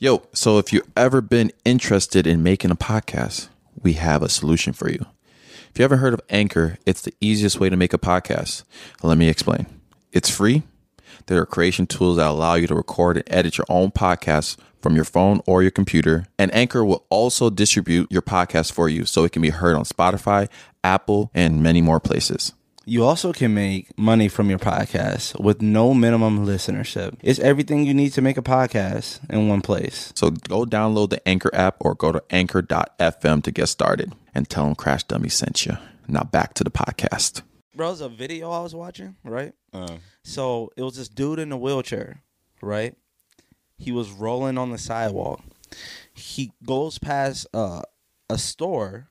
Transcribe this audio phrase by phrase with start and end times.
[0.00, 3.48] Yo, so if you've ever been interested in making a podcast,
[3.82, 5.04] we have a solution for you.
[5.70, 8.62] If you haven't heard of Anchor, it's the easiest way to make a podcast.
[9.02, 9.66] Let me explain.
[10.12, 10.62] It's free.
[11.26, 14.94] There are creation tools that allow you to record and edit your own podcast from
[14.94, 16.26] your phone or your computer.
[16.38, 19.82] And Anchor will also distribute your podcast for you so it can be heard on
[19.82, 20.48] Spotify,
[20.84, 22.52] Apple, and many more places.
[22.88, 27.18] You also can make money from your podcast with no minimum listenership.
[27.22, 30.10] It's everything you need to make a podcast in one place.
[30.16, 34.64] So go download the Anchor app or go to anchor.fm to get started and tell
[34.64, 35.76] them Crash Dummy sent you.
[36.06, 37.42] Now back to the podcast.
[37.76, 39.52] Bro, it's a video I was watching, right?
[40.22, 42.22] So it was this dude in a wheelchair,
[42.62, 42.96] right?
[43.76, 45.42] He was rolling on the sidewalk.
[46.14, 47.82] He goes past uh,
[48.30, 49.10] a store,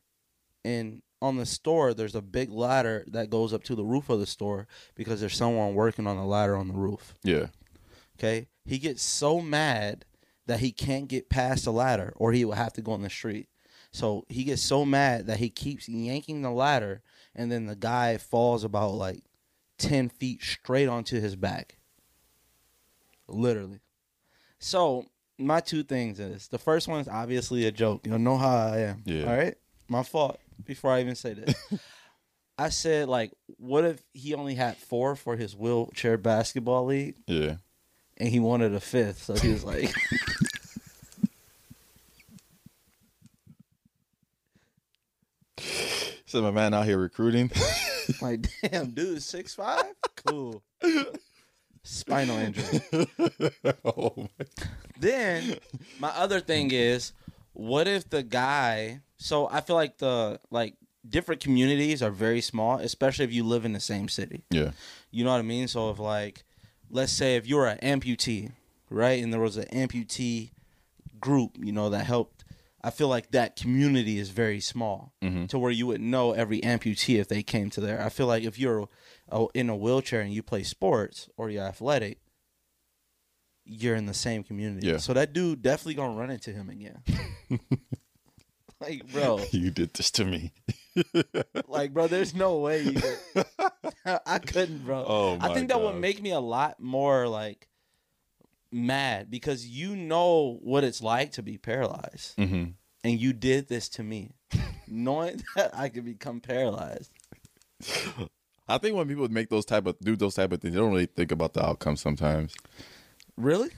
[0.66, 4.20] and on the store, there's a big ladder that goes up to the roof of
[4.20, 7.16] the store because there's someone working on the ladder on the roof.
[7.23, 7.48] Yeah.
[8.17, 8.48] Okay.
[8.66, 10.05] He gets so mad
[10.45, 13.09] that he can't get past the ladder or he will have to go on the
[13.09, 13.49] street.
[13.91, 17.01] So he gets so mad that he keeps yanking the ladder
[17.34, 19.23] and then the guy falls about like
[19.79, 21.77] 10 feet straight onto his back.
[23.27, 23.79] Literally.
[24.60, 25.05] So
[25.38, 28.05] my two things is the first one is obviously a joke.
[28.05, 29.04] You know how I am.
[29.05, 29.23] Yeah.
[29.29, 29.55] All right.
[29.88, 31.55] My fault before I even say this.
[32.58, 37.16] I said like, what if he only had four for his wheelchair basketball league?
[37.27, 37.58] Yeah.
[38.18, 39.24] and he wanted a fifth.
[39.24, 39.94] So he was like,
[46.26, 47.52] So my man out here recruiting.
[48.22, 49.85] like damn, dude, six five,
[50.26, 50.62] cool.
[51.84, 52.82] Spinal injury.
[53.85, 54.46] oh my.
[55.00, 55.58] Then
[56.00, 57.13] my other thing is,
[57.54, 59.02] what if the guy?
[59.18, 60.76] So I feel like the like
[61.07, 64.44] different communities are very small, especially if you live in the same city.
[64.51, 64.72] Yeah.
[65.12, 65.68] You know what I mean?
[65.68, 66.44] So if like,
[66.90, 68.51] let's say if you're an amputee,
[68.90, 70.51] right, and there was an amputee
[71.19, 72.44] group, you know, that helped.
[72.84, 75.50] I feel like that community is very small Mhm.
[75.50, 78.01] to where you would know every amputee if they came to there.
[78.01, 78.88] I feel like if you're
[79.31, 82.19] uh, in a wheelchair and you play sports or you're athletic,
[83.66, 84.88] you're in the same community.
[84.88, 84.97] Yeah.
[84.97, 87.01] So that dude definitely gonna run into him again.
[88.81, 90.51] like, bro, You did this to me.
[91.67, 92.93] like, bro, there's no way you.
[93.01, 93.45] Could,
[94.25, 95.03] I couldn't, bro.
[95.07, 97.67] Oh I think that would make me a lot more like
[98.71, 102.71] mad because you know what it's like to be paralyzed, Mm-hmm.
[103.03, 104.31] and you did this to me,
[104.87, 107.11] knowing that I could become paralyzed.
[108.67, 110.91] I think when people make those type of do those type of things, they don't
[110.91, 112.53] really think about the outcome sometimes.
[113.37, 113.69] Really?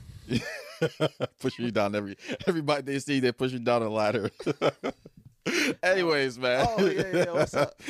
[1.40, 4.30] pushing you down every everybody they see, they push you down a ladder.
[5.82, 6.66] Anyways, man.
[6.68, 7.80] Oh, yeah, yeah, what's up?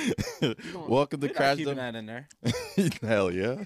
[0.88, 1.92] welcome to We're Crash keeping Dummies.
[1.92, 2.28] that in there.
[3.02, 3.56] Hell yeah.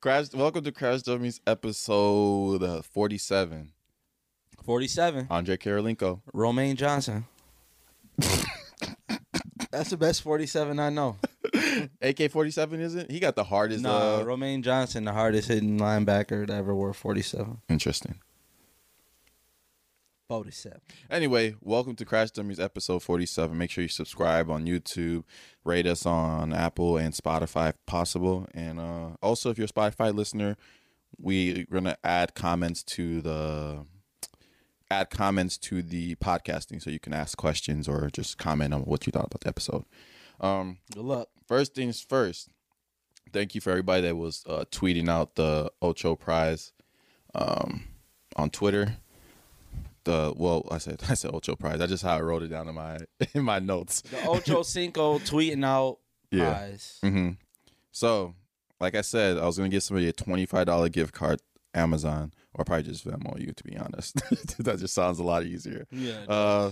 [0.00, 3.72] Crash welcome to Crash Dummies episode uh, 47.
[4.64, 5.28] Forty-seven.
[5.30, 6.20] Andre Karolinko.
[6.34, 7.24] Romaine Johnson.
[9.70, 11.16] That's the best forty-seven I know.
[12.02, 13.10] AK 47 isn't?
[13.10, 16.92] He got the hardest No, uh, Romaine Johnson, the hardest hitting linebacker to ever wore
[16.92, 17.58] forty-seven.
[17.68, 18.18] interesting.
[20.28, 20.82] Forty-seven.
[21.10, 23.56] Anyway, welcome to Crash Dummies episode 47.
[23.56, 25.24] Make sure you subscribe on YouTube,
[25.64, 28.46] rate us on Apple and Spotify if possible.
[28.52, 30.58] And uh, also, if you're a Spotify listener,
[31.18, 33.86] we're going to add comments to the
[34.90, 39.06] add comments to the podcasting so you can ask questions or just comment on what
[39.06, 39.86] you thought about the episode.
[40.42, 41.28] Um, Good luck.
[41.46, 42.50] first things first,
[43.32, 46.72] thank you for everybody that was uh, tweeting out the Ocho Prize
[47.34, 47.84] um,
[48.36, 48.98] on Twitter.
[50.08, 51.78] The well, I said I said Ocho Prize.
[51.78, 52.96] That's just how I wrote it down in my
[53.34, 54.00] in my notes.
[54.00, 55.98] The Ocho Cinco tweeting out
[56.30, 56.52] Yeah.
[56.54, 56.98] prize.
[57.02, 57.30] hmm
[57.92, 58.34] So,
[58.80, 61.42] like I said, I was gonna give somebody a twenty five dollar gift card,
[61.74, 63.38] Amazon, or probably just Venmo.
[63.38, 64.14] You to be honest,
[64.58, 65.86] that just sounds a lot easier.
[65.90, 66.24] Yeah.
[66.26, 66.70] Uh,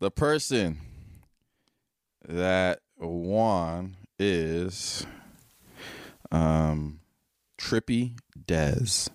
[0.00, 0.78] the person
[2.26, 5.06] that won is
[6.32, 6.98] um
[7.56, 9.08] Trippy Dez.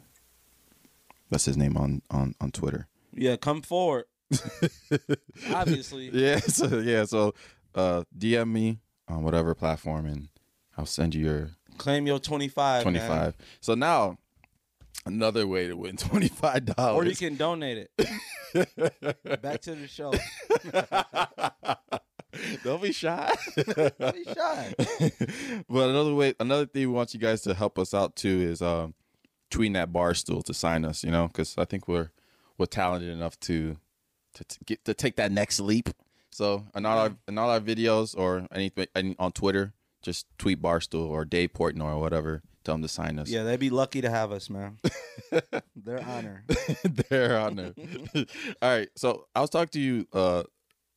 [1.29, 2.87] That's his name on on on Twitter.
[3.13, 4.05] Yeah, come forward.
[5.53, 6.09] Obviously.
[6.13, 7.33] Yeah, so yeah, so
[7.75, 10.29] uh DM me on whatever platform and
[10.77, 12.83] I'll send you your Claim your twenty five.
[12.83, 13.35] Twenty five.
[13.61, 14.17] So now
[15.05, 16.93] another way to win $25.
[16.95, 19.41] Or you can donate it.
[19.41, 20.13] Back to the show.
[22.63, 23.33] Don't be shy.
[23.55, 24.73] Don't be shy.
[25.69, 28.61] but another way, another thing we want you guys to help us out too is
[28.61, 28.93] um,
[29.51, 31.03] tweeting at Barstool to sign us.
[31.03, 32.09] You know, because I think we're
[32.59, 33.77] we're talented enough to
[34.35, 35.89] to, to get to take that next leap.
[36.31, 39.73] So in all our in all our videos or anything any, on Twitter,
[40.03, 43.29] just tweet Barstool or Dave Portnoy or whatever tell them to sign us.
[43.29, 44.77] Yeah, they'd be lucky to have us, man.
[45.75, 46.43] Their honor.
[47.09, 47.73] Their honor.
[48.15, 48.25] All
[48.61, 48.89] right.
[48.95, 50.07] So I was talking to you.
[50.13, 50.43] Uh,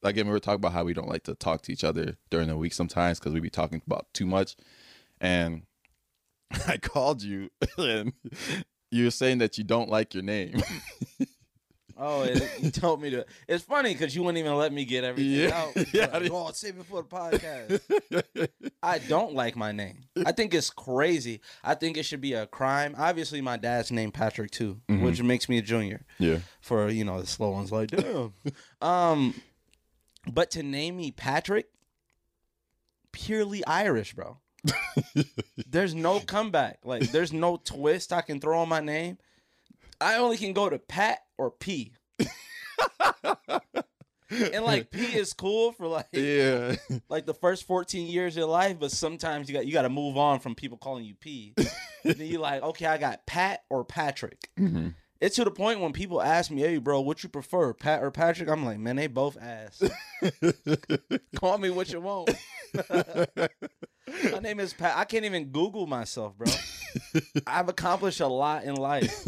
[0.02, 2.48] again, we were talking about how we don't like to talk to each other during
[2.48, 4.56] the week sometimes because we'd be talking about too much.
[5.20, 5.62] And
[6.66, 8.12] I called you, and
[8.90, 10.60] you were saying that you don't like your name.
[11.98, 13.24] Oh, it, you told me to.
[13.48, 15.56] It's funny because you wouldn't even let me get everything Yeah.
[15.56, 15.86] out.
[15.94, 18.48] Yeah, I Like, oh, save it for the podcast.
[18.82, 20.04] I don't like my name.
[20.24, 21.40] I think it's crazy.
[21.62, 22.94] I think it should be a crime.
[22.98, 25.04] Obviously, my dad's named Patrick too, Mm-hmm.
[25.04, 26.04] which makes me a junior.
[26.18, 26.38] yeah.
[26.60, 28.32] For you know the slow ones, like damn.
[28.82, 29.34] um,
[30.30, 31.66] but to name me Patrick,
[33.12, 34.38] purely Irish, bro.
[35.66, 36.78] there's no comeback.
[36.84, 39.18] Like there's no twist I can throw on my name.
[40.00, 41.92] I only can go to Pat or P.
[44.30, 46.76] and like P is cool for like Yeah.
[47.08, 49.88] like the first 14 years of your life, but sometimes you got you got to
[49.88, 51.54] move on from people calling you P.
[52.04, 54.48] then you like, okay, I got Pat or Patrick.
[54.58, 54.88] Mm-hmm.
[55.20, 58.10] It's to the point when people ask me, "Hey, bro, what you prefer, Pat or
[58.10, 59.80] Patrick?" I'm like, "Man, they both ass.
[61.36, 62.30] Call me what you want."
[64.32, 64.96] My name is Pat.
[64.96, 66.50] I can't even Google myself, bro.
[67.46, 69.24] I've accomplished a lot in life,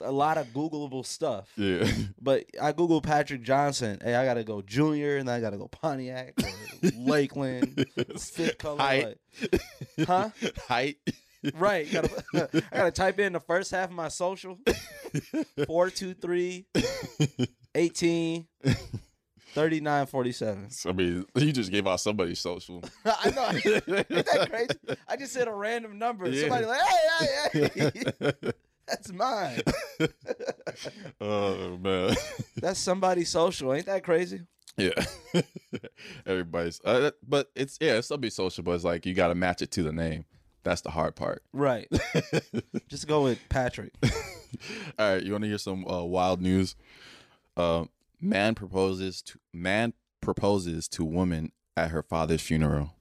[0.00, 1.50] a lot of Googleable stuff.
[1.56, 1.86] Yeah.
[2.22, 3.98] But I Google Patrick Johnson.
[4.02, 6.34] Hey, I gotta go Junior, and I gotta go Pontiac
[6.96, 7.86] Lakeland,
[8.18, 8.78] fifth color.
[8.78, 9.16] Height.
[9.48, 10.28] like- huh?
[10.68, 10.96] Height.
[11.54, 11.90] Right.
[11.90, 12.24] Gotta,
[12.72, 14.58] I gotta type in the first half of my social.
[15.66, 16.66] 423
[17.74, 18.46] 18
[19.54, 20.68] 39 47.
[20.86, 22.82] I mean, you just gave out somebody's social.
[23.04, 23.48] I know.
[23.48, 23.64] Ain't
[24.08, 24.98] that crazy?
[25.08, 26.28] I just said a random number.
[26.28, 26.42] Yeah.
[26.42, 26.80] Somebody like,
[27.52, 28.52] hey, hey, hey.
[28.90, 29.60] That's mine.
[31.20, 32.14] Oh man.
[32.56, 33.74] That's somebody's social.
[33.74, 34.40] Ain't that crazy?
[34.76, 34.92] Yeah.
[36.26, 39.70] Everybody's uh, but it's yeah, it's be social, but it's like you gotta match it
[39.72, 40.24] to the name.
[40.62, 41.42] That's the hard part.
[41.52, 41.88] Right.
[42.88, 43.92] just go with Patrick.
[44.98, 46.76] All right, you want to hear some uh, wild news?
[47.56, 47.84] Uh,
[48.20, 52.94] man proposes to man proposes to woman at her father's funeral.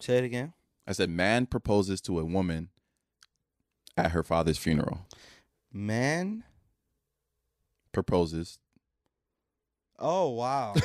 [0.00, 0.52] Say it again.
[0.86, 2.68] I said, man proposes to a woman
[3.96, 5.06] at her father's funeral.
[5.72, 6.44] Man.
[7.92, 8.58] Proposes.
[9.98, 10.74] Oh wow.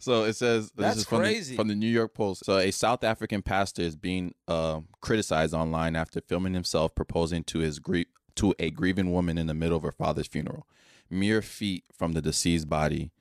[0.00, 1.52] So it says this That's is from crazy.
[1.52, 2.44] The, from the New York Post.
[2.44, 7.60] So a South African pastor is being uh, criticized online after filming himself proposing to
[7.60, 7.80] his
[8.34, 10.66] to a grieving woman in the middle of her father's funeral,
[11.08, 13.12] mere feet from the deceased body.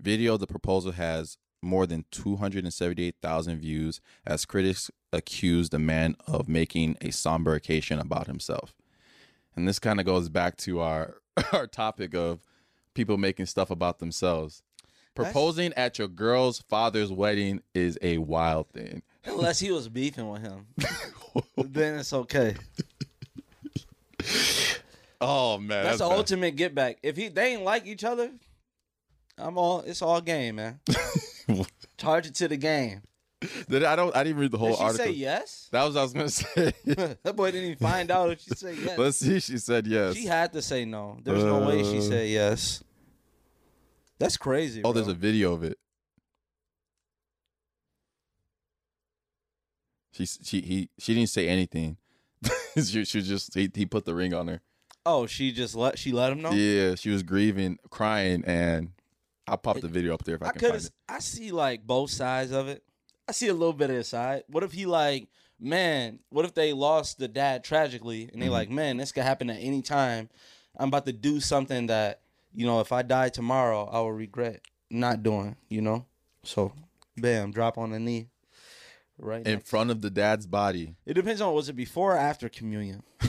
[0.00, 6.48] Video of the proposal has more than 278,000 views as critics accused the man of
[6.48, 8.74] making a somber occasion about himself.
[9.54, 11.18] And this kind of goes back to our
[11.52, 12.44] our topic of
[12.94, 14.62] people making stuff about themselves.
[15.14, 19.02] Proposing at your girl's father's wedding is a wild thing.
[19.24, 20.66] Unless he was beefing with him.
[21.56, 22.56] then it's okay.
[25.20, 26.16] Oh man, That's, the bad.
[26.16, 26.98] ultimate get back.
[27.02, 28.30] If he they ain't like each other,
[29.38, 30.80] I'm all it's all game, man.
[31.98, 33.02] Charge it to the game.
[33.68, 35.06] Did I don't I didn't read the whole Did she article.
[35.06, 35.68] say yes?
[35.72, 36.72] That was what I was gonna say.
[37.24, 38.96] that boy didn't even find out if she said yes.
[38.98, 39.40] Let's see.
[39.40, 40.14] She said yes.
[40.14, 41.18] She had to say no.
[41.24, 42.02] There's no way she Uh.
[42.02, 42.84] said yes.
[44.20, 44.82] That's crazy.
[44.84, 45.76] oh, there's a video of it.
[50.12, 51.96] She she he she didn't say anything.
[52.76, 54.60] she, she just he, he put the ring on her.
[55.04, 56.52] Oh, she just let she let him know.
[56.52, 58.90] Yeah, she was grieving, crying, and
[59.46, 60.90] I'll pop the video up there if I, I can find it.
[61.08, 62.82] I see like both sides of it.
[63.28, 64.44] I see a little bit of his side.
[64.48, 66.20] What if he like, man?
[66.30, 68.52] What if they lost the dad tragically, and they Mm-hmm.
[68.52, 70.28] like, man, this could happen at any time.
[70.76, 72.20] I'm about to do something that
[72.54, 75.56] you know, if I die tomorrow, I will regret not doing.
[75.68, 76.06] You know,
[76.44, 76.72] so
[77.16, 78.28] bam, drop on the knee.
[79.18, 79.46] Right.
[79.46, 80.96] In front of the dad's body.
[81.06, 83.02] it depends on was it before or after communion.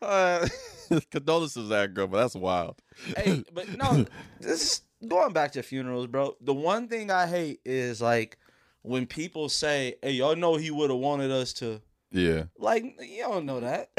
[0.00, 0.46] Uh,
[1.10, 2.80] condolences that girl, but that's wild.
[3.16, 4.06] hey, but no,
[4.40, 6.36] this going back to funerals, bro.
[6.40, 8.38] The one thing I hate is like
[8.82, 11.80] when people say, "Hey, y'all know he would have wanted us to."
[12.12, 12.44] Yeah.
[12.58, 13.90] Like, you don't know that.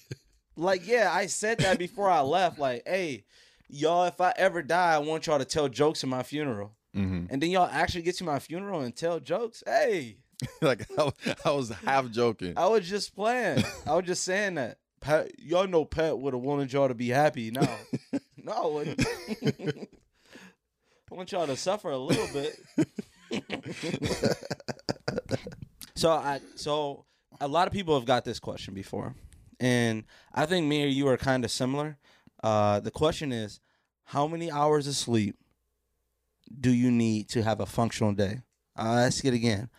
[0.56, 2.58] like, yeah, I said that before I left.
[2.58, 3.24] Like, hey,
[3.68, 6.72] y'all, if I ever die, I want y'all to tell jokes at my funeral.
[6.96, 7.26] Mm-hmm.
[7.30, 9.62] And then y'all actually get to my funeral and tell jokes.
[9.66, 10.16] Hey,
[10.62, 11.12] like I,
[11.44, 12.54] I was half joking.
[12.56, 13.62] I was just playing.
[13.86, 14.78] I was just saying that.
[15.00, 17.50] Pat, y'all know Pat would have wanted y'all to be happy.
[17.50, 17.66] No,
[18.36, 18.84] no,
[21.10, 22.58] I want y'all to suffer a little bit.
[25.94, 27.06] so I, so
[27.40, 29.14] a lot of people have got this question before,
[29.58, 30.04] and
[30.34, 31.96] I think me or you are kind of similar.
[32.42, 33.60] Uh, the question is,
[34.04, 35.36] how many hours of sleep
[36.60, 38.40] do you need to have a functional day?
[38.76, 39.70] I'll ask it again.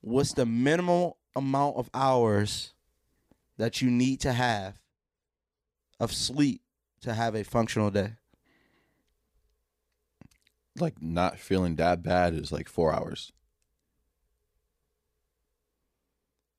[0.00, 2.73] What's the minimal amount of hours
[3.56, 4.80] that you need to have
[6.00, 6.62] of sleep
[7.00, 8.14] to have a functional day?
[10.78, 13.32] Like not feeling that bad is like four hours.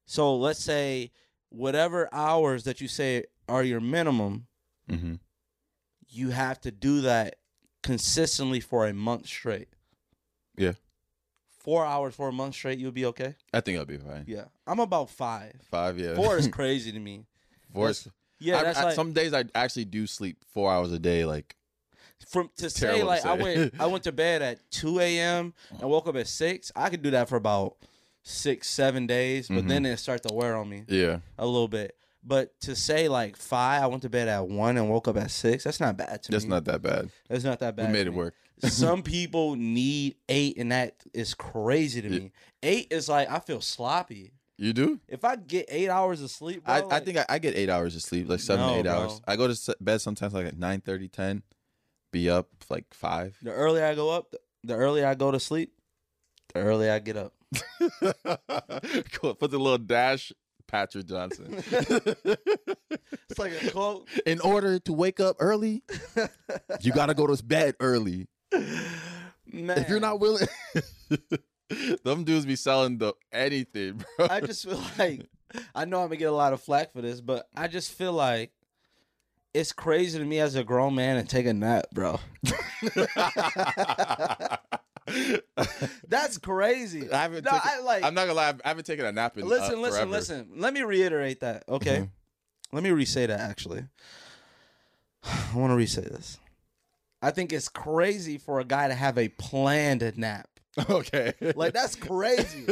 [0.05, 1.11] So let's say
[1.49, 4.47] whatever hours that you say are your minimum,
[4.89, 5.15] Mm-hmm.
[6.07, 7.37] you have to do that
[7.81, 9.69] consistently for a month straight.
[10.55, 10.73] Yeah,
[11.65, 13.35] Four hours for a month straight, you'll be okay.
[13.53, 14.23] I think I'll be fine.
[14.27, 15.55] Yeah, I'm about five.
[15.69, 16.15] Five, yeah.
[16.15, 17.25] Four is crazy to me.
[17.73, 18.07] Four is-
[18.39, 21.25] Yeah, I- that's I- like some days I actually do sleep four hours a day.
[21.25, 21.55] Like,
[22.27, 25.53] from to say terrible to like I went I went to bed at two a.m.
[25.79, 26.71] and woke up at six.
[26.75, 27.75] I could do that for about
[28.23, 29.67] six seven days, but Mm-hmm.
[29.67, 31.95] then it start to wear on me yeah, a little bit.
[32.27, 35.29] But to say like five, I went to bed at one and woke up at
[35.29, 35.63] six.
[35.63, 36.35] That's not bad to me.
[36.35, 36.49] that's me.
[36.49, 37.09] not that bad.
[37.29, 37.87] That's not that bad.
[37.87, 38.17] We made to it me.
[38.17, 38.33] work.
[38.63, 42.31] Some people need eight, and that is crazy to me.
[42.63, 44.31] Eight is like I feel sloppy.
[44.57, 44.99] You do?
[45.09, 47.55] If I get eight hours of sleep, bro, I, I like- think I, I get
[47.57, 48.91] eight hours of sleep, like seven No, to eight bro.
[48.93, 49.21] hours.
[49.27, 51.43] I go to s- bed sometimes like at 9 10,
[52.11, 53.37] be up like five.
[53.41, 55.73] the earlier I go up, the, the earlier I go to sleep,
[56.53, 57.33] the earlier I get up.
[59.11, 59.35] cool.
[59.35, 60.31] Put the little dash,
[60.67, 61.63] Patrick Johnson.
[63.29, 64.07] It's like a quote.
[64.25, 65.83] In order to wake up early,
[66.81, 68.27] you got to go to bed early.
[68.51, 70.47] Man, If you're not willing,
[72.03, 74.27] them dudes be selling the anything, bro.
[74.29, 75.27] I just feel like
[75.73, 78.13] I know I'm gonna get a lot of flack for this, but I just feel
[78.13, 78.51] like
[79.53, 82.19] it's crazy to me as a grown man and take a nap, bro.
[86.07, 87.11] That's crazy.
[87.11, 88.03] I haven't No, taken, I like.
[88.03, 88.53] I'm not gonna lie.
[88.63, 90.11] I haven't taken a nap in listen, uh, listen, forever.
[90.11, 90.49] listen.
[90.57, 91.63] Let me reiterate that.
[91.69, 92.09] Okay, Mhm.
[92.71, 93.39] let me re-say that.
[93.39, 93.85] Actually,
[95.23, 96.39] I want to re-say this.
[97.21, 100.47] I think it's crazy for a guy to have a planned nap.
[100.89, 102.65] Okay, Like that's crazy.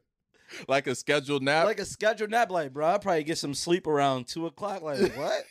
[0.68, 1.64] like a scheduled nap.
[1.66, 2.50] like a scheduled nap.
[2.50, 4.82] Like, bro, I probably get some sleep around two o'clock.
[4.82, 5.44] Like, what?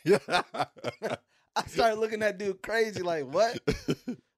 [1.56, 3.02] I started looking at dude crazy.
[3.02, 3.58] Like, what?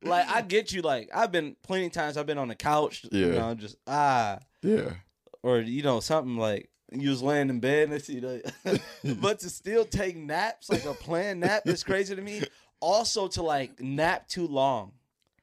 [0.02, 0.82] Like, I get you.
[0.82, 2.16] Like, I've been plenty of times.
[2.16, 3.04] I've been on the couch.
[3.10, 3.38] You Yeah.
[3.38, 4.94] know, just ah, yeah,
[5.42, 8.44] or you know, something like you was laying in bed and see like,
[9.20, 12.42] but to still take naps like a planned nap is crazy to me.
[12.80, 14.92] Also, to like nap too long.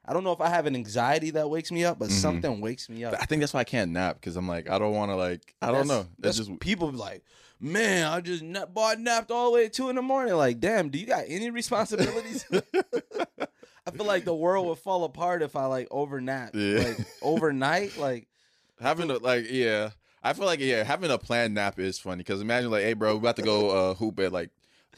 [0.06, 2.88] I don't know if I have an anxiety that wakes me up, but something wakes
[2.88, 3.14] me up.
[3.20, 5.54] I think that's why I can't nap because I'm like I don't want to like
[5.62, 6.06] I don't know.
[6.18, 7.22] That's, That's, just people be like,
[7.60, 10.34] man, I just nap, boy, I napped all the way at two in the morning.
[10.34, 12.44] Like, damn, do you got any responsibilities?
[13.86, 16.86] I feel like the world would fall apart if I like overnap, Yeah.
[16.88, 17.96] like overnight.
[17.96, 18.28] Like,
[18.80, 19.90] having a like yeah.
[20.22, 23.14] I feel like yeah, having a planned nap is funny because imagine like, hey bro,
[23.14, 24.50] we about to go uh, hoop at like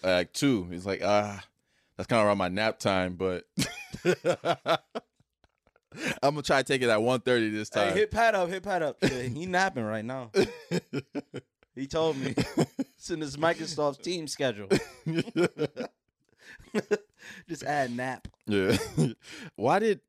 [0.03, 0.69] uh, like two.
[0.73, 1.43] It's like ah,
[1.97, 3.45] that's kind of around my nap time, but
[6.23, 7.97] I'm gonna try to take it at 1.30 this hey, time.
[7.97, 8.97] hit Pat up, hit Pat up.
[9.05, 10.31] Shit, he napping right now.
[11.75, 12.35] he told me
[12.97, 14.69] it's in his Microsoft team schedule.
[17.49, 18.29] Just add nap.
[18.47, 18.77] yeah.
[19.57, 20.01] why did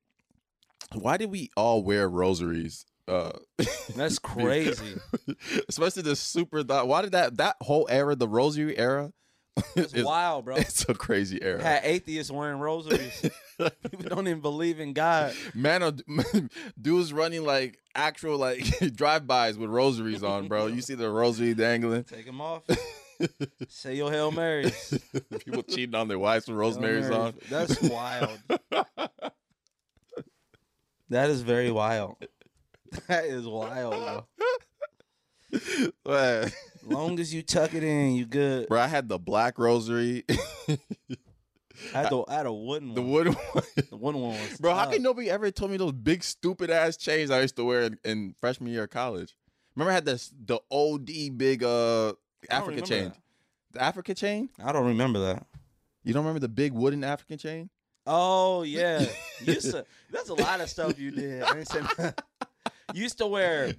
[0.93, 2.86] why did we all wear rosaries?
[3.08, 3.32] Uh,
[3.96, 4.96] That's crazy.
[5.67, 6.63] especially the super.
[6.63, 9.12] Th- why did that that whole era, the rosary era?
[9.75, 10.55] It's is- wild, bro.
[10.55, 11.62] It's a crazy era.
[11.62, 13.29] Had atheists wearing rosaries.
[13.60, 15.34] People don't even believe in God.
[15.53, 16.01] Man, of-
[16.82, 18.63] dudes running like actual like
[18.96, 20.67] drive-bys with rosaries on, bro.
[20.67, 22.03] You see the rosary dangling.
[22.05, 22.63] Take them off.
[23.68, 25.00] Say your Hail Marys.
[25.46, 27.34] People cheating on their wives with rosemary's on.
[27.50, 28.39] That's wild.
[31.10, 32.15] that is very wild.
[33.08, 34.25] That is wild,
[36.03, 36.46] bro.
[36.86, 38.68] Long as you tuck it in, you good.
[38.68, 40.25] Bro, I had the black rosary,
[41.94, 43.12] I had, the, I had a wooden the one.
[43.12, 43.63] wood one.
[43.89, 44.94] The wooden one was Bro, how tough.
[44.94, 47.98] can nobody ever told me those big stupid ass chains I used to wear in,
[48.03, 49.36] in freshman year of college?
[49.75, 52.13] Remember I had this the OD big uh
[52.52, 53.04] Africa chain.
[53.06, 53.18] that.
[53.72, 54.50] The Africa chain?
[54.64, 55.46] I don't remember that.
[56.04, 57.70] You don't remember the big wooden African chain?
[58.06, 59.00] Oh yeah,
[59.42, 59.86] you used to.
[60.12, 61.44] That's a lot of stuff you did.
[61.44, 61.88] I ain't saying-
[62.94, 63.74] you used to wear.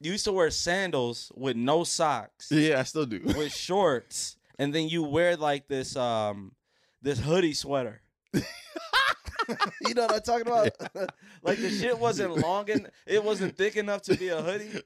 [0.00, 2.50] You used to wear sandals with no socks.
[2.50, 3.20] Yeah, I still do.
[3.24, 6.52] with shorts, and then you wear like this um
[7.02, 8.00] this hoodie sweater.
[8.34, 10.70] you know what I'm talking about?
[11.42, 14.80] like the shit wasn't long and it wasn't thick enough to be a hoodie,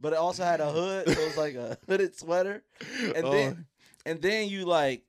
[0.00, 1.06] but it also had a hood.
[1.08, 2.62] So it was like a hooded sweater,
[3.14, 3.30] and Oh.
[3.32, 3.66] then
[4.06, 5.02] and then you like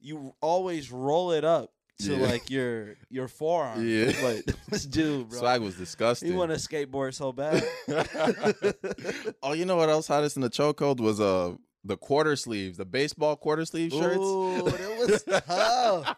[0.00, 2.26] you always roll it up to Yeah.
[2.26, 3.86] like your your forearm.
[3.86, 4.12] Yeah.
[4.22, 5.38] like this dude, bro.
[5.40, 6.30] Swag was disgusting.
[6.30, 7.62] he want to skateboard so bad.
[9.42, 12.76] oh, you know what else had us in the chokehold was uh the quarter sleeves,
[12.78, 14.18] the baseball quarter sleeve shirts.
[14.18, 16.16] Ooh, it was tough.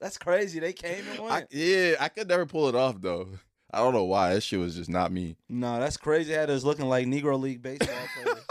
[0.00, 0.58] That's crazy.
[0.58, 3.28] They came and I, yeah, I could never pull it off though.
[3.72, 4.34] I don't know why.
[4.34, 5.36] That shit was just not me.
[5.48, 6.32] no, that's crazy.
[6.32, 7.88] Had us looking like Negro League baseball
[8.22, 8.38] players.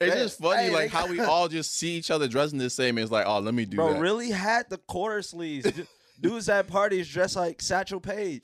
[0.00, 2.98] It's just funny, hey, like how we all just see each other dressing the same.
[2.98, 4.00] It's like, oh, let me do Bro, that.
[4.00, 5.70] really had the quarter sleeves.
[6.20, 8.42] Dudes at parties dressed like Satchel Paige.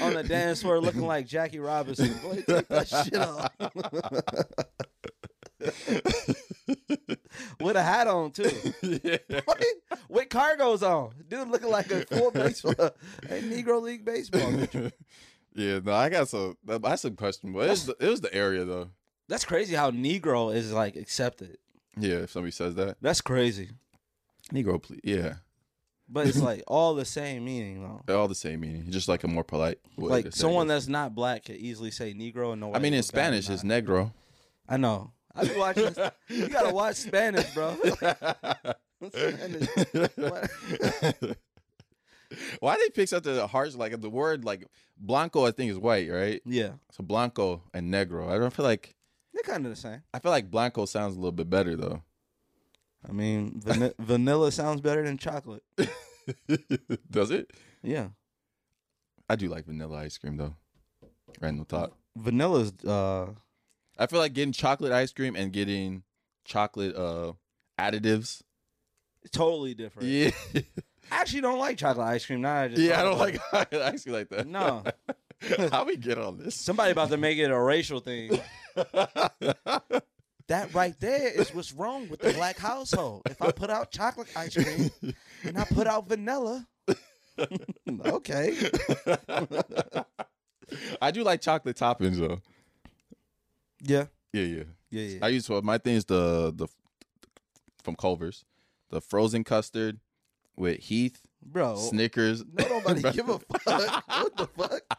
[0.00, 2.12] On the dance floor looking like Jackie Robinson.
[2.22, 3.50] Boy, take that shit off.
[7.60, 8.42] With a hat on too.
[10.08, 11.12] With cargos on.
[11.28, 14.52] Dude looking like a full baseball a Negro League baseball.
[15.54, 16.56] Yeah, no, I got some.
[16.64, 18.88] That's some question, but it was, the, it was the area though.
[19.28, 21.58] That's crazy how Negro is like accepted.
[21.96, 23.70] Yeah, if somebody says that, That's crazy.
[24.52, 25.00] Negro, please.
[25.04, 25.34] Yeah,
[26.08, 28.02] But it's like all the same meaning though.
[28.06, 29.78] they're all the same meaning, just like a more polite.
[29.96, 32.74] way like someone that's not black could easily say Negro and no.
[32.74, 34.12] I mean, in Spanish, it's negro.
[34.68, 35.12] I know.
[35.34, 35.94] I be watching.
[36.28, 37.76] you gotta watch Spanish, bro.
[39.08, 39.68] Spanish.
[42.60, 45.44] Why they pick such a harsh like the word like blanco?
[45.44, 46.40] I think is white, right?
[46.46, 48.28] yeah, So blanco and negro.
[48.30, 48.94] I don't feel like
[49.34, 50.02] they're kind of the same.
[50.14, 52.02] I feel like blanco sounds a little bit better though.
[53.06, 55.62] I mean, van- vanilla sounds better than chocolate.
[57.10, 57.50] Does it?
[57.82, 58.08] Yeah,
[59.28, 60.54] I do like vanilla ice cream though.
[61.40, 61.92] Random thought.
[62.16, 62.72] vanilla's.
[62.84, 63.32] uh
[63.98, 66.02] I feel like getting chocolate ice cream and getting
[66.44, 67.32] chocolate uh
[67.78, 68.42] additives.
[69.32, 70.08] totally different.
[70.08, 70.30] Yeah,
[71.10, 72.40] I actually don't like chocolate ice cream.
[72.40, 73.00] Now I just yeah.
[73.00, 73.40] I don't like
[73.72, 74.46] ice cream like that.
[74.46, 74.82] No,
[75.70, 76.54] How we get on this?
[76.54, 78.40] somebody about to make it a racial thing.
[80.48, 83.22] that right there is what's wrong with the black household.
[83.26, 84.90] If I put out chocolate ice cream
[85.44, 86.66] and I put out vanilla,
[88.06, 88.56] okay.
[91.00, 92.40] I do like chocolate toppings though.
[93.82, 94.62] Yeah, Yeah, yeah.
[94.90, 95.18] yeah, yeah.
[95.22, 96.68] I use well, my thing is the the
[97.82, 98.44] from Culver's,
[98.90, 99.98] the frozen custard
[100.56, 102.44] with Heath, Bro, Snickers.
[102.44, 104.04] no nobody give a fuck.
[104.06, 104.98] What the fuck?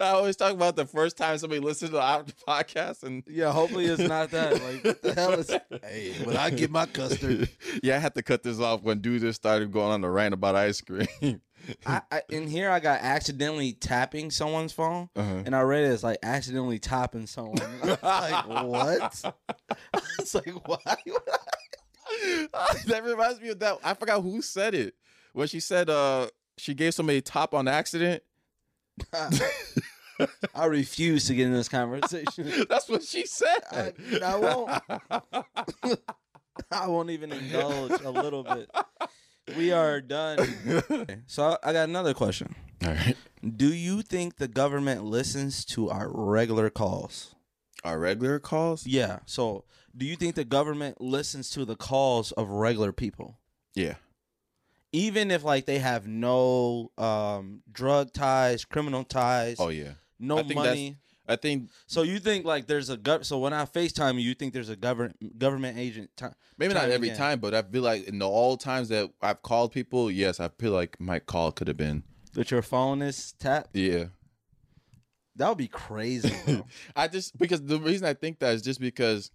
[0.00, 3.86] I always talk about the first time somebody listened to our podcast, and Yeah, hopefully
[3.86, 4.52] it's not that.
[4.62, 5.50] Like, what the hell is?
[5.82, 7.48] Hey, when I get my custard,
[7.82, 10.34] yeah, I had to cut this off when dude just started going on a rant
[10.34, 11.40] about ice cream.
[11.86, 15.42] I, I in here I got accidentally tapping someone's phone, Uh-huh.
[15.44, 17.58] and I read it as like accidentally tapping someone.
[18.02, 19.34] I was like, what?
[20.18, 20.78] It's like, why?
[22.86, 23.78] that reminds me of that.
[23.84, 24.94] I forgot who said it.
[25.32, 26.28] When she said uh
[26.58, 28.22] she gave somebody top on accident.
[30.54, 32.52] I refuse to get in this conversation.
[32.68, 33.58] That's what she said.
[33.70, 34.82] I, I won't.
[36.70, 38.70] I won't even indulge a little bit.
[39.56, 40.38] We are done.
[41.26, 42.54] So I got another question.
[42.84, 43.16] All right.
[43.56, 47.34] Do you think the government listens to our regular calls?
[47.84, 48.86] Our regular calls?
[48.86, 49.20] Yeah.
[49.26, 49.64] So
[49.96, 53.38] do you think the government listens to the calls of regular people?
[53.74, 53.94] Yeah.
[54.92, 59.92] Even if like they have no um drug ties, criminal ties, Oh yeah.
[60.18, 60.96] no money.
[61.26, 64.34] I think So you think like there's a gov- so when I FaceTime you, you
[64.34, 66.26] think there's a government government agent ti-
[66.58, 67.16] maybe not every in?
[67.16, 70.48] time, but I feel like in the all times that I've called people, yes, I
[70.48, 72.02] feel like my call could have been
[72.32, 73.76] that your phone is tapped?
[73.76, 74.06] yeah.
[75.36, 76.32] That would be crazy.
[76.96, 79.30] I just because the reason I think that is just because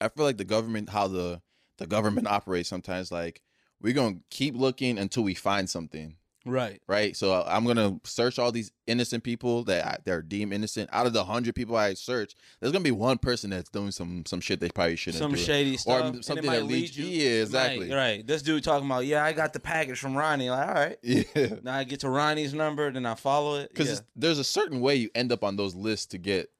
[0.00, 1.42] I feel like the government how the
[1.78, 3.42] the government operates sometimes like
[3.80, 6.16] we're going to keep looking until we find something.
[6.44, 6.80] Right.
[6.88, 7.16] right?
[7.16, 10.90] So uh, I'm gonna search all these innocent people that I, they're deemed innocent.
[10.92, 14.24] Out of the hundred people I search, there's gonna be one person that's doing some
[14.26, 15.20] some shit they probably shouldn't.
[15.22, 15.36] Some do.
[15.38, 16.14] shady stuff.
[16.16, 17.22] or something that leads lead you.
[17.22, 17.90] Yeah, exactly.
[17.90, 18.26] Right, right.
[18.26, 20.50] This dude talking about, yeah, I got the package from Ronnie.
[20.50, 20.96] Like, all right.
[21.02, 21.22] Yeah,
[21.62, 23.70] Now I get to Ronnie's number, then I follow it.
[23.70, 23.98] because Yeah.
[24.16, 26.50] there's a certain way you end up on those lists to get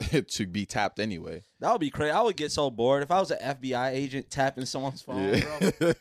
[0.28, 1.42] to be tapped anyway.
[1.60, 2.12] That would be crazy.
[2.12, 5.70] I would get so bored if I was an FBI agent tapping someone's phone, Yeah.
[5.80, 5.92] bro.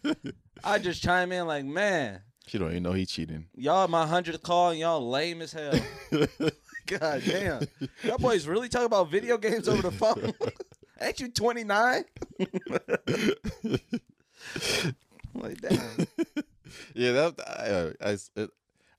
[0.63, 3.45] I'd just chime in like, man, She don't even know he cheating.
[3.55, 5.73] y'all my hundredth call and y'all lame as hell.
[6.87, 7.67] God damn.
[8.03, 10.31] Y'all boys really talk about video games over the phone?
[11.01, 12.05] Ain't you 29?
[15.35, 16.07] like, damn.
[16.95, 18.47] Yeah, that I, I,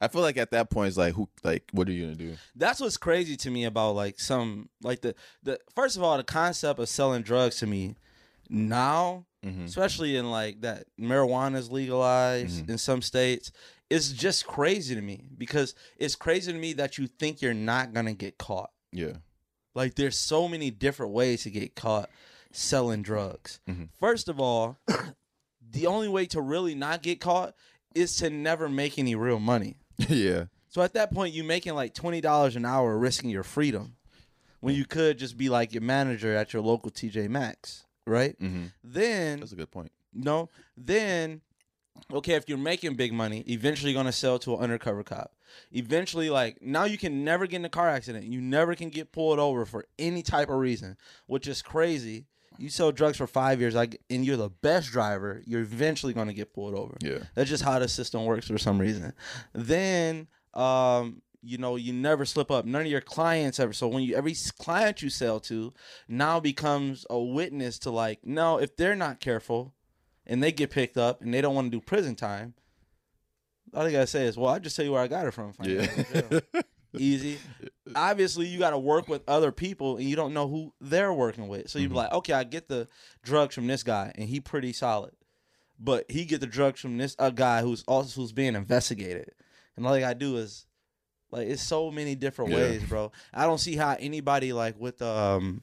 [0.01, 2.37] I feel like at that point it's like who like what are you gonna do?
[2.55, 6.25] That's what's crazy to me about like some like the the first of all the
[6.25, 7.97] concept of selling drugs to me
[8.49, 9.67] now, Mm-hmm.
[9.67, 12.73] especially in like that marijuana is legalized mm-hmm.
[12.73, 13.53] in some states,
[13.89, 17.95] It's just crazy to me because it's crazy to me that you think you're not
[17.95, 18.71] gonna get caught.
[18.93, 19.19] Yeah,
[19.75, 22.11] Like there's so many different ways to get caught
[22.51, 23.61] selling drugs.
[23.69, 23.85] Mm-hmm.
[24.01, 24.79] First of all,
[25.71, 27.55] the only way to really not get caught
[27.95, 29.77] is to never make any real money.
[30.09, 33.97] yeah, So at that point, you're making like twenty dollars an hour, risking your freedom,
[34.61, 38.37] when you could just be like your manager at your local TJ Maxx, right?
[38.83, 39.93] Then That's a good point.
[40.13, 41.41] no, then
[42.13, 45.35] okay, if you're making big money, eventually you're gonna sell to an undercover cop.
[45.73, 48.25] Eventually, like now you can never get in a car accident.
[48.27, 52.27] You never can get pulled over for any type of reason, which is crazy.
[52.61, 55.43] You sell drugs for five years, like, and you're the best driver.
[55.47, 56.97] You're eventually gonna get pulled over.
[57.01, 57.19] Yeah.
[57.35, 59.13] that's just how the system works for some reason.
[59.53, 62.65] Then, um, you know, you never slip up.
[62.65, 63.73] None of your clients ever.
[63.73, 65.73] So when you every client you sell to
[66.09, 69.75] now becomes a witness to like, no, if they're not careful,
[70.27, 72.55] and they get picked up and they don't want to do prison time,
[73.75, 75.53] all they gotta say is, "Well, I just tell you where I got it from."
[75.63, 75.87] Yeah.
[75.87, 76.41] get in jail."
[76.97, 77.39] Easy.
[77.95, 81.47] Obviously, you got to work with other people, and you don't know who they're working
[81.47, 81.69] with.
[81.69, 81.97] So you'd be mm-hmm.
[81.97, 82.89] like, "Okay, I get the
[83.23, 85.13] drugs from this guy, and he pretty solid,
[85.79, 89.33] but he get the drugs from this a guy who's also who's being investigated."
[89.77, 90.67] And all they gotta do is,
[91.31, 92.57] like, it's so many different Yeah.
[92.57, 93.13] ways, bro.
[93.35, 95.63] I don't see how anybody like with um,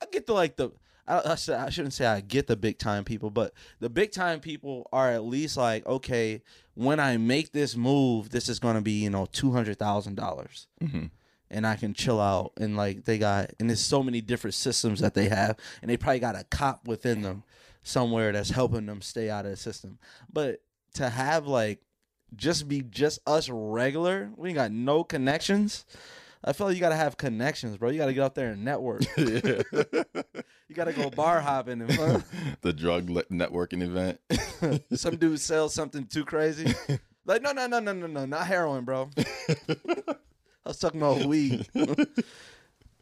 [0.00, 0.70] I get the like the
[1.06, 4.12] I, I, should, I shouldn't say I get the big time people, but the big
[4.12, 6.42] time people are at least like, okay,
[6.74, 10.66] when I make this move, this is gonna be you know two hundred thousand dollars,
[11.50, 15.00] and I can chill out and like they got and there's so many different systems
[15.00, 17.42] that they have, and they probably got a cop within them
[17.82, 19.98] somewhere that's helping them stay out of the system.
[20.30, 20.60] But
[20.94, 21.80] to have like
[22.36, 25.84] just be just us regular, we ain't got no connections.
[26.44, 27.90] I feel like you gotta have connections, bro.
[27.90, 29.02] You gotta get out there and network.
[29.16, 29.64] you
[30.74, 32.24] gotta go bar hopping and fun.
[32.60, 34.20] the drug le- networking event.
[34.94, 36.72] some dude sells something too crazy.
[37.24, 39.10] Like, no, no, no, no, no, no, not heroin, bro.
[39.18, 40.14] I
[40.64, 41.66] was talking about weed.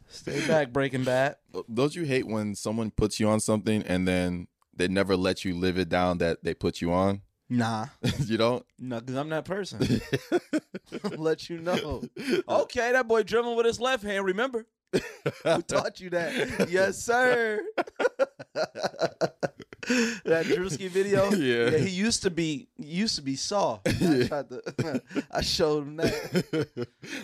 [0.09, 1.35] Stay back, Breaking Bad.
[1.71, 5.55] Don't you hate when someone puts you on something and then they never let you
[5.55, 7.21] live it down that they put you on?
[7.49, 7.85] Nah,
[8.25, 8.65] you don't?
[8.77, 10.01] no, because I'm that person.
[11.17, 12.03] Let you know.
[12.49, 14.25] Okay, that boy dribbling with his left hand.
[14.25, 14.65] Remember?
[14.93, 16.69] Who taught you that?
[16.69, 17.61] yes, sir.
[18.53, 21.29] that Drewski video.
[21.31, 21.77] Yeah.
[21.77, 23.79] he used to be used to be Saw.
[23.85, 23.91] I
[24.27, 25.01] tried to.
[25.31, 26.67] I showed him that.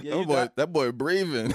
[0.02, 1.54] Yeah, that boy, got- that boy breathing.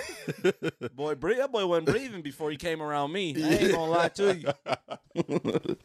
[0.94, 3.34] boy, that boy wasn't breathing before he came around me.
[3.42, 5.76] I ain't gonna lie to you.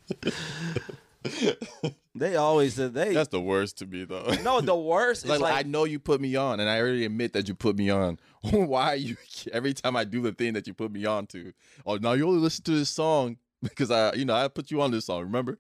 [2.16, 3.14] They always said they.
[3.14, 4.36] That's the worst to me though.
[4.44, 7.06] no, the worst is like, like, I know you put me on, and I already
[7.06, 8.20] admit that you put me on.
[8.52, 9.18] Why are you
[9.52, 11.54] every time I do the thing that you put me on to?
[11.86, 14.82] Oh, now you only listen to this song because I, you know, I put you
[14.82, 15.24] on this song.
[15.24, 15.60] Remember?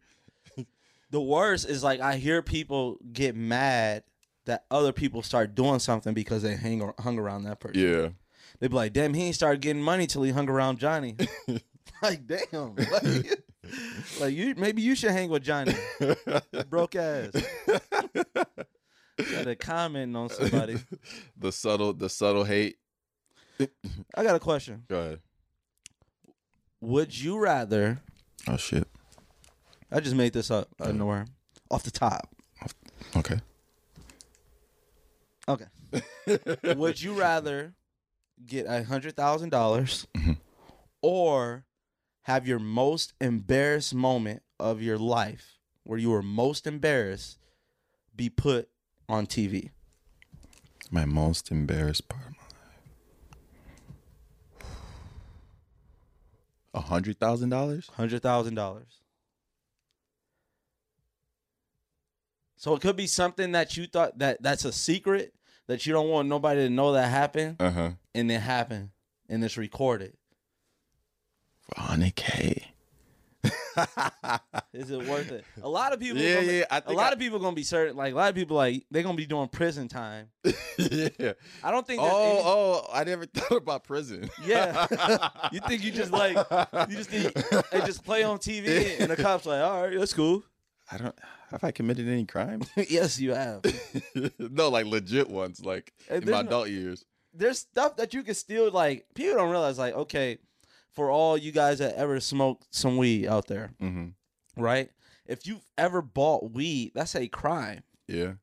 [1.09, 4.03] the worst is like I hear people get mad
[4.45, 7.81] that other people start doing something because they hang or, hung around that person.
[7.81, 8.09] Yeah.
[8.59, 11.15] They be like, "Damn, he ain't started getting money till he hung around Johnny."
[12.01, 13.43] like, damn, like,
[14.19, 15.73] like you maybe you should hang with Johnny,
[16.69, 17.31] broke ass.
[19.17, 20.77] Got a comment on somebody.
[21.37, 22.77] The subtle, the subtle hate.
[24.15, 24.83] I got a question.
[24.87, 25.19] Go ahead.
[26.81, 27.99] Would you rather?
[28.47, 28.87] Oh shit.
[29.91, 31.27] I just made this up out of nowhere,
[31.69, 32.29] off the top.
[33.15, 33.39] Okay.
[35.47, 35.65] Okay.
[36.75, 37.73] Would you rather
[38.45, 40.33] get a hundred thousand dollars mm-hmm.
[41.01, 41.65] or
[42.23, 47.37] have your most embarrassed moment of your life where you were most embarrassed
[48.15, 48.69] be put
[49.09, 49.71] on TV?
[50.91, 52.73] My most embarrassed part of my life.
[56.73, 57.89] A hundred thousand dollars?
[57.95, 58.99] Hundred thousand dollars.
[62.55, 65.33] So it could be something that you thought that that's a secret
[65.67, 67.91] that you don't want nobody to know that happened, Uh huh.
[68.15, 68.89] and it happened,
[69.27, 70.15] and it's recorded.
[71.63, 72.69] For hundred k.
[74.73, 75.43] Is it worth it?
[75.61, 76.17] A lot of people.
[76.21, 77.95] Yeah, gonna yeah, I a lot I- of people gonna be certain.
[77.97, 80.27] Like a lot of people, like they're gonna be doing prison time.
[80.77, 81.33] yeah.
[81.63, 82.01] I don't think.
[82.01, 82.87] Oh, any- oh!
[82.93, 84.29] I never thought about prison.
[84.45, 84.87] yeah.
[85.51, 86.35] you think you just like
[86.89, 87.33] you just think
[87.71, 90.43] they just play on TV and the cops like, all right, that's cool.
[90.91, 91.15] I don't.
[91.51, 92.69] Have I committed any crimes?
[92.89, 93.61] yes, you have.
[94.39, 97.05] no, like legit ones, like Hey, in my no- adult years.
[97.33, 99.05] There's stuff that you can still like.
[99.15, 100.37] People don't realize like, okay,
[100.93, 104.61] for all you guys that ever smoked some weed out there, Mm-hmm.
[104.61, 104.89] right?
[105.25, 107.83] If you've ever bought weed, that's a crime.
[108.07, 108.33] Yeah.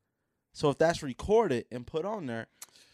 [0.52, 2.48] So if that's recorded and put on there,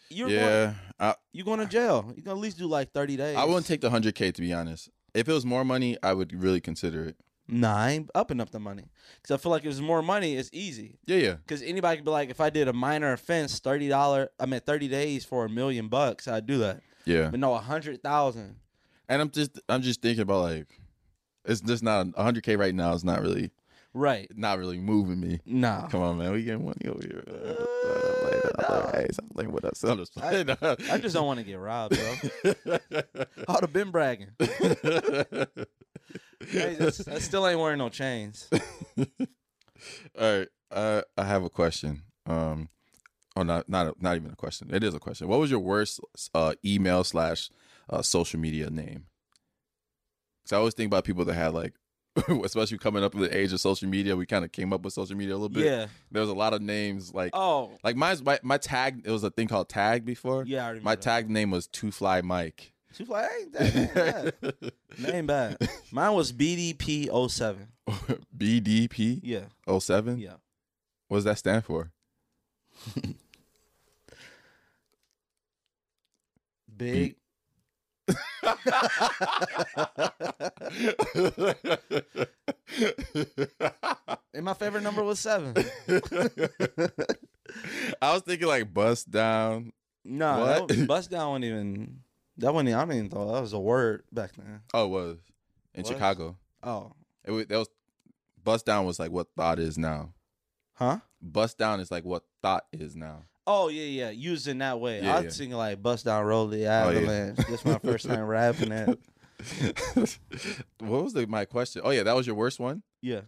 [0.09, 0.73] you're going, Yeah.
[0.99, 2.11] I you're going to jail.
[2.15, 3.35] You're gonna at least do like thirty days.
[3.37, 4.89] I wouldn't take the hundred k to be honest.
[5.13, 7.15] If it was more money, I would really consider it.
[7.49, 8.83] Nah, I ain't upping up the money
[9.21, 10.99] because I feel like if there's more money, it's easy.
[11.05, 11.33] Yeah, yeah.
[11.35, 14.59] Because anybody could be like, if I did a minor offense, thirty dollar, I mean
[14.59, 16.81] thirty days for a million bucks, I'd do that.
[17.05, 17.29] Yeah.
[17.29, 18.57] But no, a hundred thousand.
[19.09, 20.67] And I'm just I'm just thinking about like
[21.45, 23.51] it's just not hundred K right now It's not really
[23.93, 24.29] Right.
[24.35, 25.39] not really moving me.
[25.45, 25.87] Nah.
[25.87, 26.31] Come on, man.
[26.31, 27.23] We getting money over here.
[28.93, 29.83] Hey, stop playing with us.
[29.83, 30.49] I'm just playing.
[30.61, 32.15] I just don't want to get robbed, bro.
[33.47, 34.29] I'd have been bragging.
[34.39, 35.45] hey,
[36.77, 38.47] that's, I still ain't wearing no chains.
[40.19, 40.47] All right.
[40.69, 42.03] Uh, I have a question.
[42.25, 42.69] Um,
[43.35, 44.69] oh, not not a, not even a question.
[44.73, 45.27] It is a question.
[45.27, 45.99] What was your worst
[46.35, 47.49] uh, email slash
[47.89, 49.05] uh, social media name?
[50.43, 51.73] Because I always think about people that had like,
[52.43, 54.93] especially coming up in the age of social media, we kind of came up with
[54.93, 55.65] social media a little bit.
[55.65, 55.87] Yeah.
[56.11, 59.01] There was a lot of names like Oh, like mine's my my tag.
[59.05, 60.43] It was a thing called tag before.
[60.47, 60.85] yeah, I remember.
[60.85, 61.01] My that.
[61.01, 62.73] tag name was Two Fly Mike.
[62.93, 64.33] She Fly ain't that ain't bad.
[64.99, 65.57] That ain't bad.
[65.91, 67.67] Mine was BDP 07.
[68.37, 69.45] BDP Yeah.
[69.79, 70.17] 07?
[70.19, 70.35] Yeah.
[71.07, 71.91] What does that stand for?
[76.75, 77.15] Big.
[84.33, 85.53] And my favorite number was seven.
[88.01, 89.71] I was thinking like bust down.
[90.03, 90.67] No, What?
[90.69, 91.99] that bust down wasn't even.
[92.37, 92.75] That wasn't.
[92.75, 94.61] I didn't even thought that was a word back then.
[94.73, 95.17] Oh, it was
[95.73, 95.89] in Was?
[95.91, 96.37] Chicago.
[96.63, 96.93] Oh,
[97.25, 97.69] It was, that was
[98.43, 100.13] bust down was like what thought is now.
[100.73, 100.99] huh?
[101.21, 103.23] Bust down is like what thought is now.
[103.47, 104.09] Oh yeah, yeah.
[104.09, 105.01] Used in that way.
[105.01, 105.29] Yeah, I yeah.
[105.29, 106.85] singing like "Bust Down, Roll the yeah.
[106.85, 108.99] Avalanche." This my first time rapping it.
[110.79, 111.81] what was the, my question?
[111.85, 112.83] Oh yeah, that was your worst one.
[113.01, 113.21] Yeah.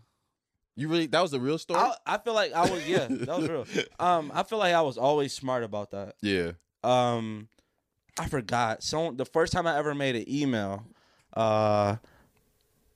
[0.75, 1.79] You really that was the real story.
[1.79, 3.65] I, I feel like I was yeah that was real.
[3.99, 6.15] Um, I feel like I was always smart about that.
[6.21, 6.51] yeah.
[6.84, 7.49] Um,
[8.17, 8.84] I forgot.
[8.84, 10.86] So the first time I ever made an email,
[11.34, 11.97] uh,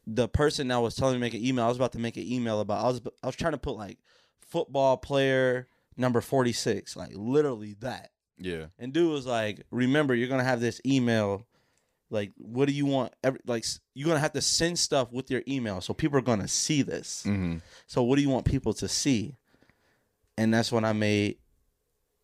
[0.07, 2.17] the person that was telling me to make an email, I was about to make
[2.17, 2.83] an email about.
[2.83, 3.97] I was I was trying to put like
[4.47, 8.11] football player number forty six, like literally that.
[8.37, 8.65] Yeah.
[8.79, 11.45] And dude was like, "Remember, you're gonna have this email.
[12.09, 13.13] Like, what do you want?
[13.23, 16.47] Every, like, you're gonna have to send stuff with your email, so people are gonna
[16.47, 17.23] see this.
[17.23, 19.35] hmm So, what do you want people to see?
[20.37, 21.37] And that's when I made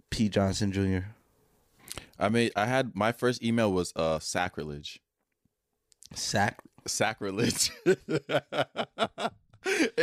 [0.10, 0.30] P.
[0.30, 1.08] Johnson Jr.
[2.20, 5.00] I made I had my first email was uh sacrilege.
[6.14, 6.60] Sack.
[6.86, 7.72] Sacrilege.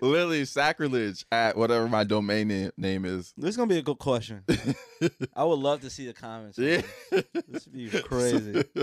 [0.00, 3.32] Literally sacrilege at whatever my domain name, name is.
[3.36, 4.44] This is gonna be a good question.
[5.34, 6.58] I would love to see the comments.
[6.58, 6.82] Yeah.
[7.10, 7.66] this.
[7.66, 8.64] Would be crazy.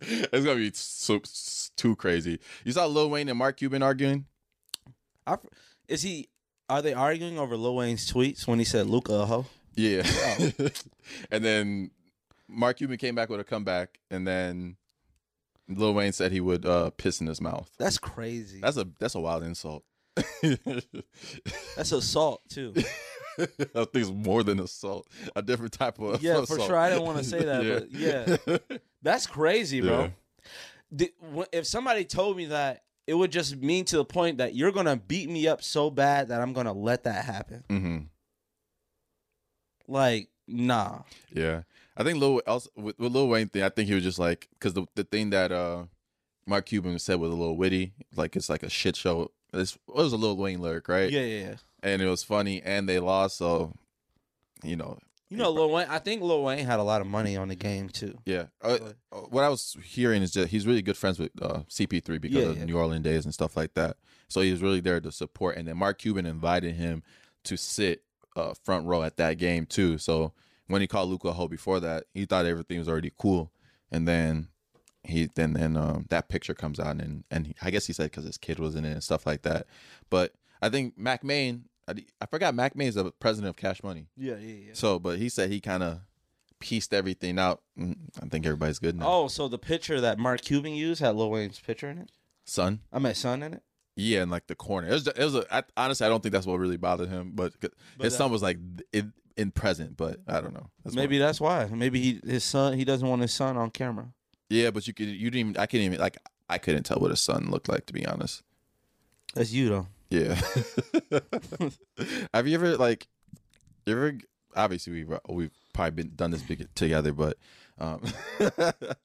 [0.00, 1.20] it's gonna be so,
[1.76, 2.38] too crazy.
[2.64, 4.26] You saw Lil Wayne and Mark Cuban arguing.
[5.26, 5.36] I,
[5.88, 6.28] is he?
[6.68, 9.46] Are they arguing over Lil Wayne's tweets when he said Luka a uh, hoe?
[9.74, 10.68] Yeah, oh.
[11.30, 11.90] and then
[12.48, 14.76] Mark Cuban came back with a comeback, and then
[15.68, 17.70] Lil Wayne said he would uh, piss in his mouth.
[17.78, 18.60] That's crazy.
[18.60, 19.84] That's a that's a wild insult.
[21.76, 22.74] That's assault too.
[23.38, 23.44] I
[23.84, 25.08] think it's more than assault.
[25.34, 26.48] A different type of Yeah, assault.
[26.48, 26.76] for sure.
[26.76, 27.90] I didn't want to say that, but
[28.48, 28.58] yeah,
[29.02, 30.10] that's crazy, bro.
[30.90, 31.06] Yeah.
[31.52, 34.96] If somebody told me that, it would just mean to the point that you're gonna
[34.96, 37.64] beat me up so bad that I'm gonna let that happen.
[37.70, 37.98] hmm
[39.88, 41.00] Like, nah.
[41.32, 41.62] Yeah,
[41.96, 43.62] I think Lil also with, with Lil Wayne thing.
[43.62, 45.84] I think he was just like because the the thing that uh
[46.46, 49.30] Mark Cuban said was a little witty, like it's like a shit show.
[49.52, 51.10] It was a Lil Wayne lyric, right?
[51.10, 51.54] Yeah, yeah, yeah.
[51.82, 53.74] and it was funny, and they lost, so
[54.64, 55.86] you know, You know, Lil Wayne.
[55.90, 58.16] I think Lil Wayne had a lot of money on the game too.
[58.24, 58.44] yeah.
[58.62, 58.78] Uh,
[59.12, 62.36] uh, what I was hearing is just he's really good friends with uh, CP3 because
[62.44, 62.64] Yeah, of yeah.
[62.64, 63.96] New Orleans days and stuff like that.
[64.28, 67.02] So he was really there to support, and then Mark Cuban invited him
[67.44, 68.02] to sit
[68.36, 69.98] uh, front row at that game too.
[69.98, 70.32] So
[70.72, 73.52] when he called Luka a hoe before that, he thought everything was already cool,
[73.90, 74.48] and then
[75.04, 78.10] he then then um, that picture comes out, and and he, I guess he said
[78.10, 79.66] because his kid was in it and stuff like that.
[80.10, 83.82] But I think Mack Maine, I, I forgot Mack Maine is the president of Cash
[83.82, 84.06] Money.
[84.16, 84.70] Yeah, yeah, yeah.
[84.74, 86.00] So, but he said he kind of
[86.60, 87.62] pieced everything out.
[87.78, 89.06] Mm, I think everybody's good now.
[89.08, 92.10] Oh, so the picture that Mark Cuban used had Lil Wayne's picture in it.
[92.44, 93.62] Son, I met son in it.
[93.96, 94.88] yeah, in like the corner.
[94.88, 95.06] It was.
[95.08, 95.34] It was.
[95.34, 97.32] A, I, honestly, I don't think that's what really bothered him.
[97.34, 98.58] But, But his that- son was like
[98.92, 99.96] in, in present.
[99.96, 100.70] But I don't know.
[100.84, 101.66] That's Maybe what- that's why.
[101.66, 104.12] Maybe he his son he doesn't want his son on camera.
[104.48, 105.08] yeah, but you could.
[105.08, 105.50] You didn't.
[105.50, 106.18] Even, I couldn't even like.
[106.48, 108.42] I couldn't tell what his son looked like to be honest.
[109.34, 109.86] That's you though.
[110.10, 110.34] Yeah.
[112.34, 113.06] Have you ever like?
[113.86, 114.18] You ever?
[114.54, 117.38] Obviously, we've we've probably been done this big together, but
[117.78, 118.02] um,
[118.38, 118.96] the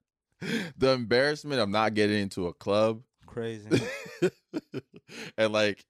[0.91, 3.81] embarrassment of not getting into a club Crazy.
[5.37, 5.85] and like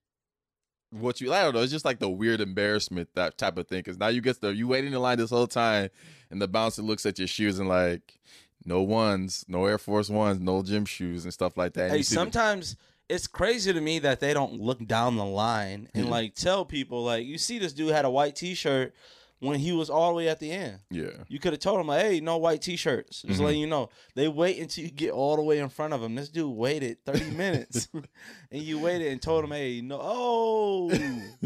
[0.91, 3.79] what you I don't know, it's just like the weird embarrassment that type of thing.
[3.79, 5.89] Because now you get the you waiting in line this whole time,
[6.29, 8.19] and the bouncer looks at your shoes and like
[8.65, 11.91] no ones, no Air Force ones, no gym shoes and stuff like that.
[11.91, 12.75] Hey, sometimes
[13.09, 17.03] it's crazy to me that they don't look down the line and like tell people
[17.03, 18.93] like you see this dude had a white t-shirt
[19.39, 20.79] when he was all the way at the end.
[20.89, 21.11] Yeah.
[21.27, 23.43] You could have told him like, "Hey, no white t-shirts." Just Mhm.
[23.45, 23.89] letting you know.
[24.15, 26.15] They wait until you get all the way in front of him.
[26.15, 27.87] This dude waited thirty minutes,
[28.51, 30.91] and you waited and told him, "Hey, no, oh,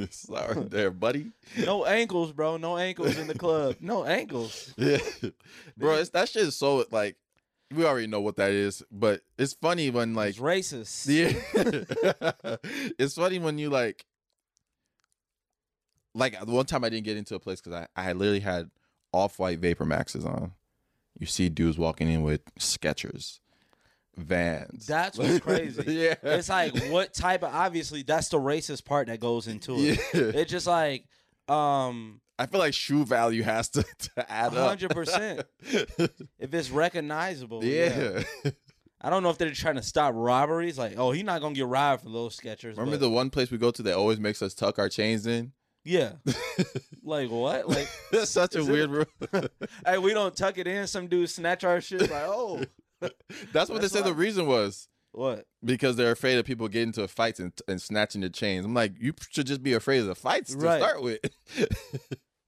[0.10, 1.32] Sorry there, buddy.
[1.65, 2.58] no ankles, bro.
[2.58, 3.75] No ankles in the club.
[3.82, 4.99] No ankles." Yeah.
[5.77, 7.17] Bro, it's, that shit is so like
[7.73, 11.08] we already know what that is, but it's funny when like It's racist.
[11.08, 11.32] Yeah.
[12.99, 14.06] it's funny when you like
[16.13, 18.39] like the one time I didn't get into a place because I, I had literally
[18.41, 18.69] had
[19.13, 20.54] off white VaporMaxes on.
[21.19, 23.39] You see dudes walking in with Skechers,
[24.17, 24.86] Vans.
[24.86, 25.84] That's what's crazy.
[25.93, 26.15] yeah.
[26.24, 30.00] It's like what type of obviously that's the racist part that goes into it.
[30.13, 30.21] Yeah.
[30.41, 31.06] It's just like
[31.47, 33.84] um I feel like shoe value has to,
[34.15, 34.67] to add up.
[34.69, 35.43] hundred percent.
[36.39, 37.63] If it's recognizable.
[37.63, 38.24] Yeah.
[38.43, 38.52] yeah.
[39.00, 40.78] I don't know if they're trying to stop robberies.
[40.78, 42.71] Like, oh, he's not gonna get robbed for those Skechers.
[42.78, 45.26] Remember but- the one place we go to that always makes us tuck our chains
[45.28, 45.52] in?
[45.83, 46.13] Yeah.
[47.03, 47.67] like what?
[47.67, 49.05] Like That's such a weird rule.
[49.85, 52.01] hey, we don't tuck it in, some dude snatch our shit.
[52.01, 52.63] Like, oh
[53.51, 54.87] That's what they That's said the reason was.
[55.11, 55.45] what?
[55.63, 58.65] because they're afraid of people getting into fights and, and snatching the chains.
[58.65, 61.19] I'm like, you should just be afraid of the fights to start with.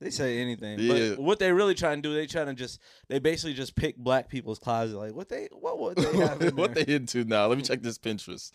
[0.03, 0.79] They say anything.
[0.79, 1.11] Yeah.
[1.11, 3.95] But what they really trying to do, they trying to just they basically just pick
[3.95, 4.97] black people's closet.
[4.97, 7.47] Like what they what would they have in what they into now?
[7.47, 8.51] Let me check this Pinterest.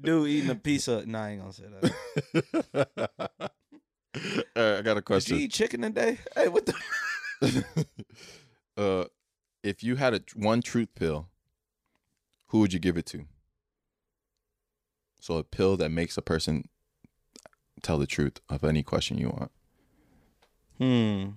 [0.00, 3.50] Dude eating a piece of nah, I ain't gonna say that.
[4.56, 6.18] All right, I got a Did you eat chicken today?
[6.34, 7.86] Hey, what the
[8.76, 9.04] uh,
[9.62, 11.28] if you had a one truth pill,
[12.48, 13.24] who would you give it to?
[15.20, 16.68] So a pill that makes a person
[17.82, 19.50] tell the truth of any question you want.
[20.78, 21.30] Hmm.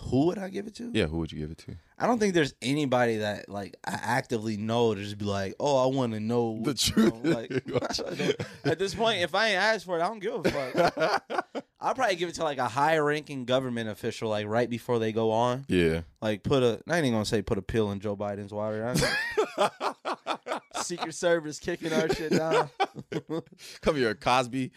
[0.00, 0.90] Who would I give it to?
[0.92, 1.76] Yeah, who would you give it to?
[1.98, 5.82] I don't think there's anybody that like I actively know to just be like, oh,
[5.84, 7.22] I want to know The truth.
[7.22, 7.50] know, like
[8.64, 11.64] at this point, if I ain't asked for it, I don't give a fuck.
[11.80, 15.30] I'll probably give it to like a high-ranking government official, like right before they go
[15.30, 15.64] on.
[15.68, 16.00] Yeah.
[16.20, 18.94] Like put a, I ain't even gonna say put a pill in Joe Biden's water.
[20.82, 22.68] Secret Service kicking our shit down.
[23.80, 24.72] Come here, Cosby.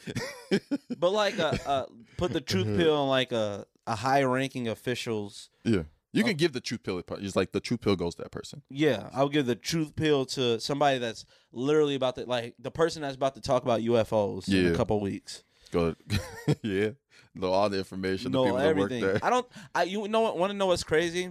[0.98, 1.86] But like a, a
[2.18, 5.50] put the truth pill in like a a high-ranking officials.
[5.64, 5.84] yeah.
[6.14, 7.04] You can um, give the truth pill.
[7.20, 8.64] It's like the truth pill goes to that person.
[8.70, 13.02] Yeah, I'll give the truth pill to somebody that's literally about to like the person
[13.02, 15.44] that's about to talk about UFOs in a couple weeks.
[15.72, 15.96] Go,
[16.64, 16.92] yeah.
[17.36, 18.32] Know all the information.
[18.32, 19.02] the Know people everything.
[19.02, 19.28] that work there.
[19.28, 19.48] I don't.
[19.76, 20.38] I you know what?
[20.38, 21.30] Want to know what's crazy?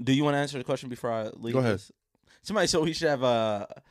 [0.00, 1.54] Do you want to answer the question before I leave?
[1.54, 1.74] Go ahead.
[1.74, 1.90] this?
[2.42, 3.82] Somebody said we should have a, a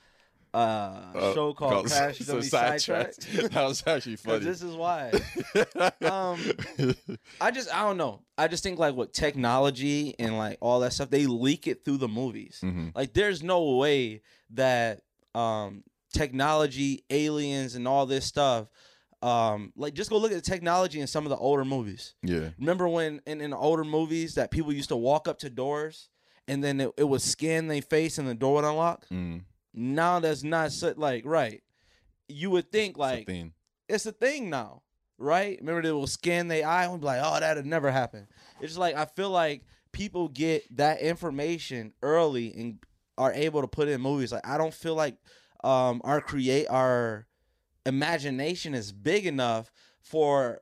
[0.54, 3.28] Uh, show called Crash so sidetracked.
[3.54, 4.46] That was actually funny.
[4.46, 5.12] This is why.
[6.02, 6.40] um,
[7.42, 8.22] I just I don't know.
[8.38, 11.98] I just think like with technology and like all that stuff, they leak it through
[11.98, 12.60] the movies.
[12.64, 12.96] Mhm.
[12.96, 15.02] Like there's no way that
[15.34, 18.68] um technology, aliens, and all this stuff.
[19.24, 22.14] Um, like just go look at the technology in some of the older movies.
[22.22, 22.50] Yeah.
[22.60, 26.10] Remember when in, in older movies that people used to walk up to doors
[26.48, 29.08] and then it, it would scan their face and the door would unlock?
[29.10, 31.64] Mm, Now that's not so, like right.
[32.28, 33.54] You would think like thing.
[33.90, 34.82] it's a thing now,
[35.18, 35.58] right?
[35.60, 38.28] Remember they will scan their eye and be like, oh, that'd never happen.
[38.60, 42.80] It's just like I feel like people get that information early and
[43.18, 44.32] are able to put it in movies.
[44.32, 45.18] Like I don't feel like
[45.64, 47.28] um our create our
[47.86, 50.62] imagination is big enough for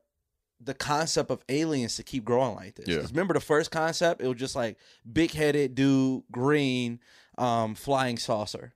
[0.63, 2.87] the concept of aliens to keep growing like this.
[2.87, 3.01] Yeah.
[3.09, 4.21] Remember the first concept?
[4.21, 4.77] It was just like
[5.11, 6.99] big headed dude, green,
[7.37, 8.73] um, flying saucer.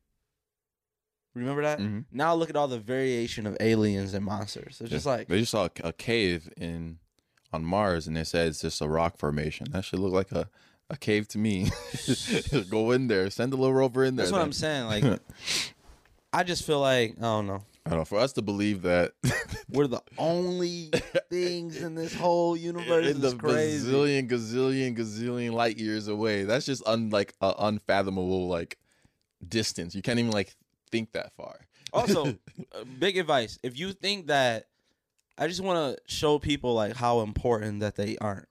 [1.36, 1.80] Remember that?
[1.80, 2.06] Mhm.
[2.12, 4.78] Now look at all the variation of aliens and monsters.
[4.82, 6.98] It's just like they just saw a, a cave in
[7.54, 9.68] on Mars, and they said it's just a rock formation.
[9.72, 10.50] That should look like a,
[10.90, 11.70] a cave to me.
[12.70, 14.26] Go in there, send a little rover in there.
[14.26, 14.46] that's what then.
[14.48, 14.86] I'm saying.
[14.88, 15.20] Like
[16.34, 17.64] I just feel like I don't know.
[17.86, 18.06] I don't know.
[18.06, 19.12] For us to believe that
[19.70, 20.90] We're the only
[21.30, 23.08] things in this whole universe.
[23.08, 23.92] in the crazy.
[23.92, 28.78] bazillion, gazillion, gazillion light years away, that's just un, like a unfathomable like
[29.48, 29.94] distance.
[29.96, 30.56] You can't even like
[30.96, 31.60] think that far.
[31.94, 32.28] also,
[32.72, 34.68] uh, big advice: if you think that,
[35.38, 38.48] I just want to show people like how important that they aren't.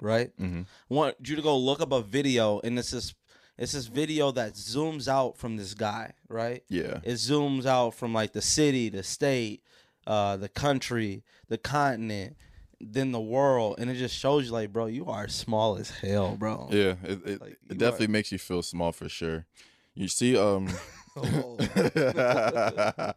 [0.00, 0.36] Right.
[0.38, 0.62] Mm-hmm.
[0.62, 3.14] I want you to go look up a video, and it's this
[3.58, 6.14] it's this video that zooms out from this guy.
[6.28, 6.64] Right.
[6.68, 7.00] Yeah.
[7.04, 9.62] It zooms out from like the city, the state,
[10.06, 12.36] uh, the country, the continent,
[12.80, 16.36] then the world, and it just shows you like, bro, you are small as hell,
[16.36, 16.68] bro.
[16.70, 19.46] Yeah, it, it, Like, it definitely makes you feel small for sure.
[19.94, 20.68] You see, um,
[21.16, 21.56] Oh.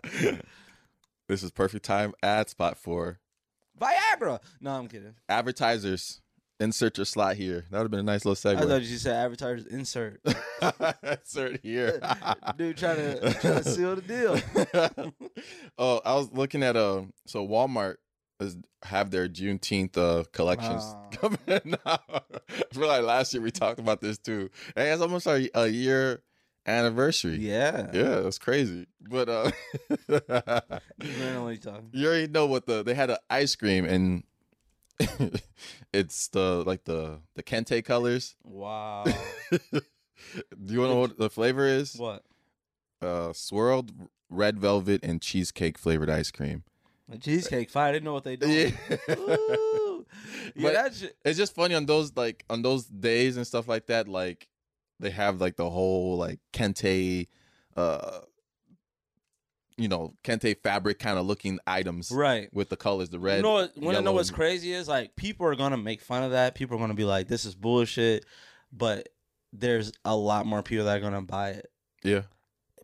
[1.27, 3.19] this is perfect time ad spot for
[3.79, 4.39] Viagra.
[4.61, 5.15] No, I'm kidding.
[5.29, 6.21] advertisers.
[6.57, 7.65] Insert your slot here.
[7.69, 8.65] That would have been a nice little segment.
[8.71, 8.89] I thought segue.
[8.89, 10.21] you said advertisers insert.
[11.03, 11.99] Insert here.
[12.57, 14.39] Dude trying to trying to seal the deal.
[15.77, 17.11] oh, I was looking at um.
[17.27, 17.95] So Walmart
[18.39, 21.07] is, have their Juneteenth uh, collections Ah.
[21.11, 22.25] coming out.
[22.49, 24.49] I feel like last year we talked about this too.
[24.77, 26.23] Hey, it's almost our a year
[26.65, 27.37] anniversary.
[27.37, 27.89] Yeah.
[27.93, 28.87] Yeah, that's crazy.
[29.01, 29.51] But uh
[31.03, 31.57] You
[31.93, 34.23] you already know what the they had an ice cream and
[35.93, 38.35] it's the like the the kente colors.
[38.43, 39.05] Wow.
[39.51, 41.95] Do you want to know what the flavor is?
[41.95, 42.23] what?
[43.01, 43.91] Uh swirled
[44.29, 46.63] red velvet and cheesecake flavored ice cream.
[47.11, 47.89] A cheesecake fight.
[47.89, 48.47] I didn't know what they do.
[48.49, 48.71] Yeah.
[49.15, 50.05] Ooh.
[50.55, 51.15] Yeah, But- that shit.
[51.25, 54.47] it's just funny on those like on those days and stuff like that like
[54.99, 57.27] they have like the whole like kente
[57.75, 58.19] uh
[59.77, 62.49] you know kente fabric kind of looking items Right.
[62.53, 63.77] with the colors the red you know what?
[63.77, 66.55] Want to know what's crazy is like people are gonna make fun of that.
[66.55, 68.25] People are gonna be like, "This is bullshit,"
[68.71, 69.09] but
[69.51, 71.69] there's a lot more people that are gonna buy it.
[72.03, 72.21] yeah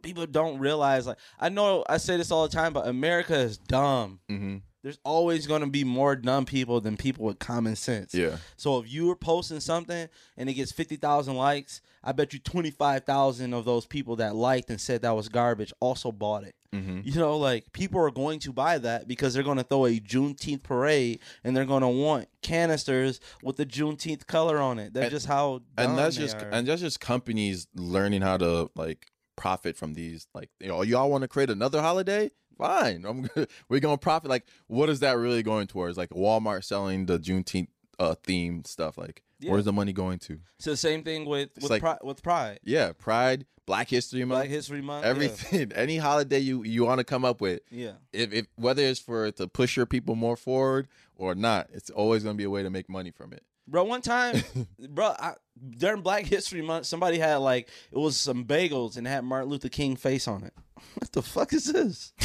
[0.01, 1.05] People don't realize.
[1.05, 4.19] Like, I know I say this all the time, but America is dumb.
[4.27, 8.13] hmm There's always gonna be more dumb people than people with common sense.
[8.15, 10.07] yeah So if you were posting something
[10.37, 14.15] and it gets fifty thousand likes, I bet you twenty five thousand of those people
[14.17, 16.55] that liked and said that was garbage also bought it.
[16.73, 19.85] hmm You know, like people are going to buy that because they're going to throw
[19.85, 24.93] a Juneteenth parade and they're going to want canisters with the Juneteenth color on it.
[24.93, 26.49] That's And- just how and that's just are.
[26.51, 29.07] and that's just companies learning how to like
[29.37, 33.05] profit from these like you know y'all want to create another holiday fine.
[33.05, 34.29] I'm gonna we're gonna profit.
[34.29, 35.97] Like what is that really going towards?
[35.97, 37.67] Like walmart selling the juneteenth
[37.99, 39.51] uh theme stuff like Yeah.
[39.51, 40.39] where's the money going to?
[40.57, 44.41] It's the same thing with with, like- pri- with Pride, yeah pride black history month
[44.41, 45.71] Black History Month, everything.
[45.75, 47.61] Any holiday you you want to come up with.
[47.69, 51.89] Yeah, if, if whether it's for to push your people more forward or not it's
[51.91, 53.85] always going to be a way to make money from it bro.
[53.85, 54.43] One time,
[54.89, 55.33] bro, I,
[55.77, 59.69] during Black History Month, somebody had like it was some bagels and had Martin Luther
[59.69, 60.53] King face on it.
[60.95, 62.11] What the fuck is this?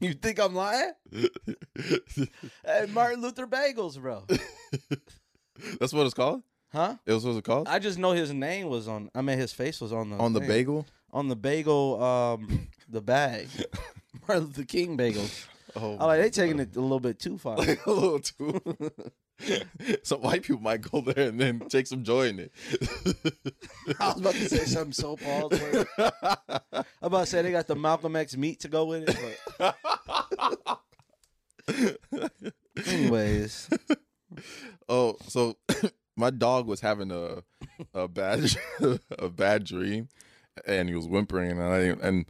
[0.00, 0.92] you think I'm lying?
[2.66, 4.24] hey, Martin Luther bagels, bro.
[5.78, 6.42] that's what it's called
[6.72, 6.96] Huh?
[7.06, 9.10] it was what it's called I just know his name was on.
[9.14, 10.48] I mean, his face was on the on the thing.
[10.48, 13.46] bagel on the bagel, um, the bag.
[14.26, 15.46] Martin Luther King bagels.
[15.76, 17.56] Oh I like they taking it a little bit too far.
[17.86, 18.60] a little too.
[20.02, 22.52] some white people might go there and then take some joy in it.
[24.00, 25.50] I was about to say something so Paul.
[26.72, 29.18] I'm about to say they got the Malcolm X meat to go with it,
[29.58, 30.80] but
[32.86, 33.70] anyways,
[34.88, 35.56] oh, so
[36.16, 37.42] my dog was having a
[37.92, 38.50] a bad
[39.18, 40.08] a bad dream,
[40.66, 42.26] and he was whimpering, and I and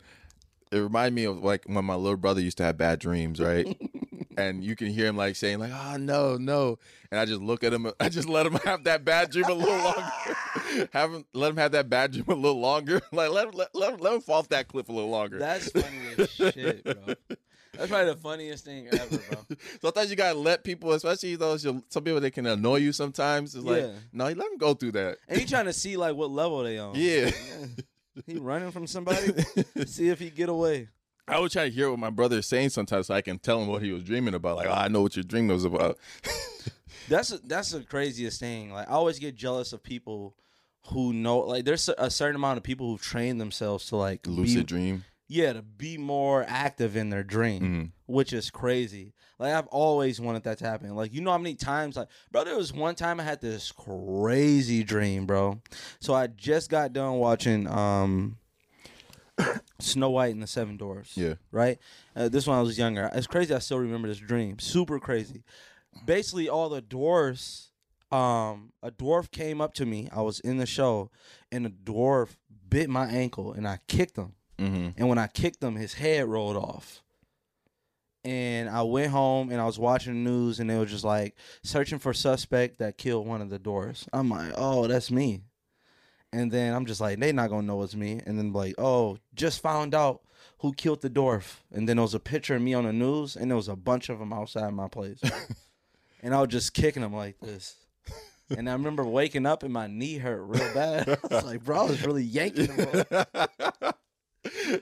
[0.75, 3.67] it reminded me of like when my little brother used to have bad dreams, right?
[4.37, 6.79] and you can hear him like saying like, "Oh no, no,"
[7.11, 7.91] and I just look at him.
[8.01, 10.89] I just let him have that bad dream a little longer.
[10.93, 13.01] have him let him have that bad dream a little longer.
[13.13, 15.39] Like let him let, let, him, let him fall off that cliff a little longer.
[15.39, 17.15] that's funny as shit, bro.
[17.77, 19.57] That's probably the funniest thing ever, bro.
[19.81, 22.93] Sometimes you gotta let people, especially those some people that can annoy you.
[22.93, 23.93] Sometimes it's like, Yeah.
[24.13, 25.19] no, you let them go through that.
[25.29, 26.95] And he trying to see like what level they on.
[26.95, 27.31] Yeah,
[28.27, 29.33] He running from somebody.
[29.87, 30.89] see if he get away.
[31.27, 33.61] I was try to hear what my brother is saying sometimes, so I can tell
[33.61, 34.57] him what he was dreaming about.
[34.57, 35.99] Like, oh, I know what your dream was about.
[37.09, 38.73] That's that's the craziest thing.
[38.73, 40.35] Like I always get jealous of people
[40.89, 44.59] who know like there's a certain amount of people who train themselves to like Lucid
[44.59, 45.05] be, dream.
[45.29, 47.85] yeah, to be more active in their dream, mm-hmm.
[48.07, 49.15] Which is crazy.
[49.39, 50.95] Like I've always wanted that to happen.
[50.95, 53.73] Like you know how many times like bro, there was one time I had this
[53.73, 55.61] crazy dream, bro.
[56.01, 58.37] So I just got done watching um
[59.81, 61.17] Snow White and the Seven Dwarfs.
[61.17, 61.35] Yeah.
[61.51, 61.79] Right?
[62.15, 63.11] Uh, this one I was younger.
[63.15, 64.59] It's crazy I still remember this dream.
[64.59, 65.43] Super crazy.
[66.05, 67.71] Basically all the dwarfs
[68.13, 70.09] um a dwarf came up to me.
[70.15, 71.11] I was in the show
[71.51, 72.37] and a dwarf
[72.69, 74.35] bit my ankle and I kicked him.
[74.59, 74.91] Mm-hmm.
[74.97, 77.03] And when I kicked him, his head rolled off.
[78.25, 81.37] And I went home and I was watching the news and they were just like
[81.63, 84.07] searching for suspect that killed one of the doors.
[84.13, 85.43] I'm like, oh, that's me.
[86.33, 88.21] And then I'm just like, they not gonna know it's me.
[88.25, 90.23] And then like, oh, just found out
[90.59, 91.59] who killed the dwarf.
[91.71, 93.77] And then there was a picture of me on the news and there was a
[93.77, 95.21] bunch of them outside my place.
[96.23, 97.77] and I was just kicking them like this.
[98.51, 101.09] And I remember waking up and my knee hurt real bad.
[101.31, 103.05] I was like, bro, I was really yanking them.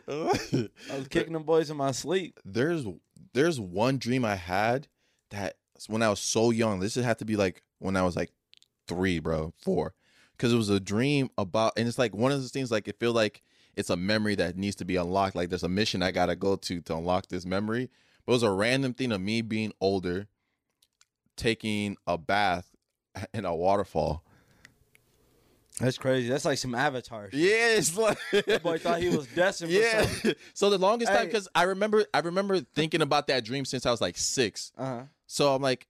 [0.09, 2.39] I was kicking them boys in my sleep.
[2.45, 2.85] there's
[3.35, 4.89] there's one dream I had
[5.31, 5.57] that
[5.89, 6.81] when I was so young.
[6.81, 8.33] This had to be like when I was like
[8.87, 9.95] three, bro, four,
[10.37, 12.71] because it was a dream about, and it's like one of those things.
[12.71, 13.43] Like it feel like
[13.77, 15.35] it's a memory that needs to be unlocked.
[15.35, 17.91] Like there's a mission I gotta go to to unlock this memory.
[18.25, 20.29] But it was a random thing of me being older,
[21.37, 22.71] taking a bath
[23.35, 24.25] in a waterfall.
[25.81, 26.29] That's crazy.
[26.29, 27.31] That's like some Avatar.
[27.31, 27.41] Shit.
[27.41, 29.71] Yeah, it's like That boy thought he was destined.
[29.73, 30.07] Yeah.
[30.07, 30.35] something.
[30.55, 33.91] So the longest time, because I remember, I remember thinking about that dream since I
[33.91, 34.73] was like six.
[34.77, 35.03] Uh-huh.
[35.27, 35.87] So I'm like,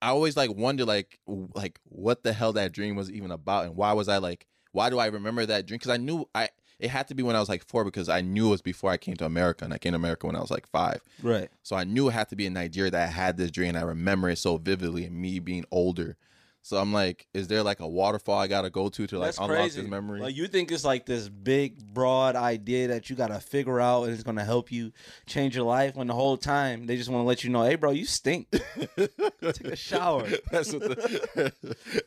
[0.00, 3.76] I always like wonder like like what the hell that dream was even about, and
[3.76, 5.78] why was I like, why do I remember that dream?
[5.78, 6.48] Because I knew I
[6.80, 8.90] it had to be when I was like four because I knew it was before
[8.90, 11.00] I came to America, and I came to America when I was like five.
[11.22, 11.48] Right.
[11.62, 13.68] So I knew it had to be in Nigeria that I had this dream.
[13.70, 16.16] And I remember it so vividly, and me being older.
[16.64, 19.38] So I'm like, is there like a waterfall I gotta go to to like That's
[19.38, 19.80] unlock crazy.
[19.80, 20.20] this memory?
[20.20, 24.04] Like you think it's like this big, broad idea that you got to figure out
[24.04, 24.92] and it's to help you
[25.26, 25.96] change your life.
[25.96, 28.48] When the whole time they just want to let you know, hey, bro, you stink.
[28.96, 30.28] Take a shower.
[30.52, 31.52] That's what the,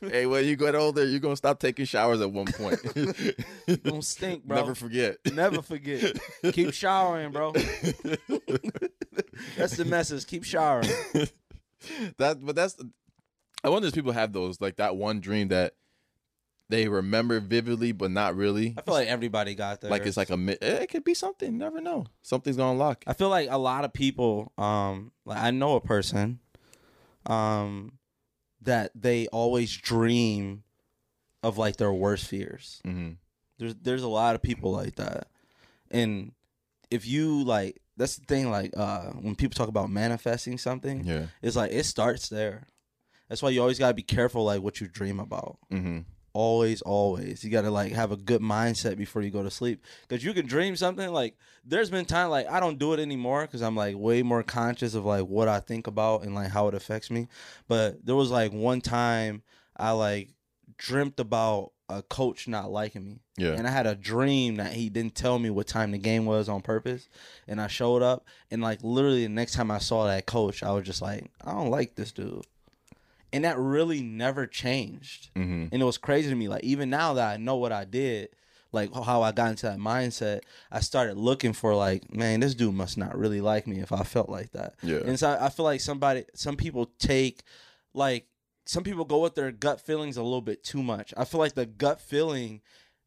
[0.00, 2.80] hey, when you get older, you're gonna stop taking showers at one point.
[3.66, 4.56] You don't stink, bro.
[4.58, 5.18] Never forget.
[5.32, 6.16] Never forget.
[6.52, 7.52] Keep showering, bro.
[9.56, 10.26] That's the message.
[10.26, 10.88] Keep showering.
[12.18, 12.76] That, but that's.
[13.66, 15.74] I wonder if people have those like that one dream that
[16.68, 18.74] they remember vividly, but not really.
[18.78, 19.90] I feel like everybody got there.
[19.90, 21.52] Like it's like a mi- it could be something.
[21.52, 22.06] You never know.
[22.22, 23.02] Something's gonna unlock.
[23.08, 26.38] I feel like a lot of people, um, like I know a person,
[27.26, 27.98] um,
[28.62, 30.62] that they always dream
[31.42, 32.80] of like their worst fears.
[32.84, 33.10] hmm
[33.58, 35.28] There's there's a lot of people like that,
[35.90, 36.32] and
[36.90, 38.50] if you like, that's the thing.
[38.50, 41.26] Like uh, when people talk about manifesting something, Yeah.
[41.42, 42.68] it's like it starts there.
[43.28, 45.58] That's why you always gotta be careful, like what you dream about.
[45.70, 46.00] hmm
[46.32, 49.82] Always, always, you gotta like have a good mindset before you go to sleep.
[50.06, 51.10] Because you can dream something.
[51.10, 54.42] Like there's been time like I don't do it anymore because I'm like way more
[54.42, 57.28] conscious of like what I think about and like how it affects me.
[57.68, 59.44] But there was like one time
[59.78, 60.34] I like
[60.76, 63.20] dreamt about a coach not liking me.
[63.38, 63.52] Yeah.
[63.52, 66.50] And I had a dream that he didn't tell me what time the game was
[66.50, 67.08] on purpose.
[67.48, 70.72] And I showed up and like literally the next time I saw that coach, I
[70.72, 72.44] was just like, I don't like this dude.
[73.32, 75.30] And that really never changed.
[75.34, 76.48] hmm And it was crazy to me.
[76.48, 78.28] Like even now that I know what I did,
[78.72, 82.74] like how I got into that mindset, I started looking for like, man, this dude
[82.74, 84.74] must not really like me if I felt like that.
[84.82, 85.00] Yeah.
[85.04, 87.42] And so I feel like somebody, some people take,
[87.94, 88.26] like,
[88.66, 91.14] some people go with their gut feelings a little bit too much.
[91.16, 92.60] I feel like the gut feeling,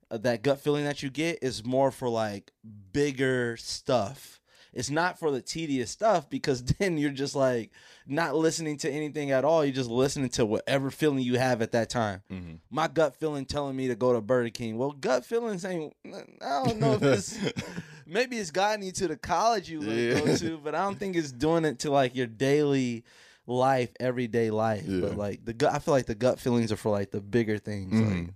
[0.10, 2.52] uh, that gut feeling that you get is more for like
[2.94, 4.39] bigger stuff.
[4.80, 7.72] It's not for the tedious stuff because then you're just like
[8.08, 9.66] not listening to anything at all.
[9.66, 12.22] You're just listening to whatever feeling you have at that time.
[12.30, 14.78] hmm My gut feeling telling me to go to Burger King.
[14.78, 15.94] Well, gut feelings ain't.
[16.42, 17.38] I don't know if it's
[18.08, 20.20] maybe it's gotten you to the college you Yeah.
[20.22, 23.04] go to, but I don't think it's doing it to like your daily
[23.48, 24.86] life, everyday life.
[24.88, 25.02] Yeah.
[25.02, 27.58] But like the gut, I feel like the gut feelings are for like the bigger
[27.58, 27.94] things.
[28.00, 28.08] Mhm.
[28.08, 28.34] Like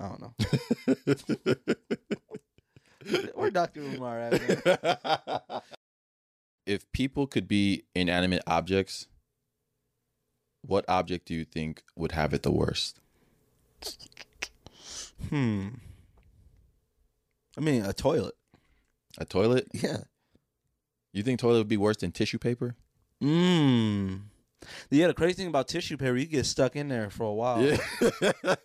[0.00, 0.34] I don't know.
[3.34, 3.80] Where Dr.
[3.82, 5.62] Umar at?
[6.66, 9.08] If people could be inanimate objects,
[10.62, 13.00] what object do you think would have it the worst?
[15.28, 15.68] Hmm.
[17.56, 18.34] I mean, a toilet.
[19.18, 19.68] A toilet?
[19.72, 19.98] Yeah.
[21.12, 22.74] You think toilet would be worse than tissue paper?
[23.22, 24.20] Mmm.
[24.90, 27.60] Yeah, the crazy thing about tissue paper, you get stuck in there for a while.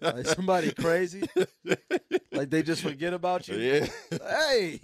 [0.01, 1.23] Like somebody crazy,
[2.31, 3.57] like they just forget about you.
[3.57, 3.87] yeah.
[4.11, 4.79] Hey,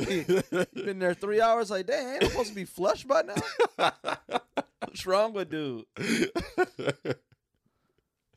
[0.74, 1.70] been there three hours.
[1.72, 3.92] Like, dang, ain't I supposed to be flushed by now?
[4.80, 5.86] What's wrong with dude?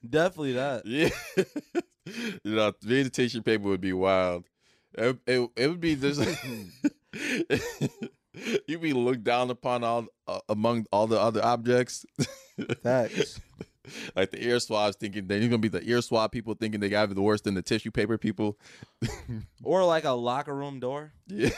[0.08, 0.82] Definitely that.
[0.86, 1.10] Yeah.
[2.44, 2.70] you know,
[3.10, 4.44] tissue paper would be wild.
[4.94, 6.20] It, it, it would be just
[8.66, 12.04] you'd be looked down upon all uh, among all the other objects.
[12.82, 13.40] Facts.
[14.16, 16.88] like the ear swabs thinking then you're gonna be the ear swab people thinking they
[16.88, 18.58] got it the worse than the tissue paper people.
[19.62, 21.12] Or like a locker room door.
[21.26, 21.50] Yeah.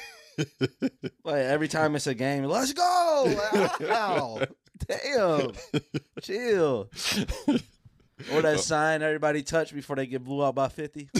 [1.24, 3.36] Like every time it's a game, let's go.
[3.80, 4.40] Wow.
[4.86, 5.52] Damn.
[6.22, 6.88] Chill.
[8.32, 11.10] Or that sign everybody touch before they get blew out by 50.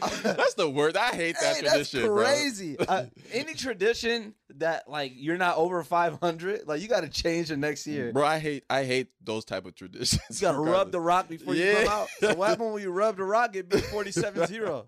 [0.22, 0.96] That's the word.
[0.96, 2.78] I hate that Hey, that's tradition, crazy.
[2.78, 7.56] Uh, any tradition that like you're not over 500, like you got to change the
[7.56, 8.12] next year.
[8.12, 8.24] bro.
[8.24, 10.20] I hate I hate those type of traditions.
[10.30, 11.84] You got to rub the rock before you Yeah.
[11.84, 12.08] come out.
[12.20, 13.54] So what happened when you rub the rock?
[13.56, 14.86] It be 47-0.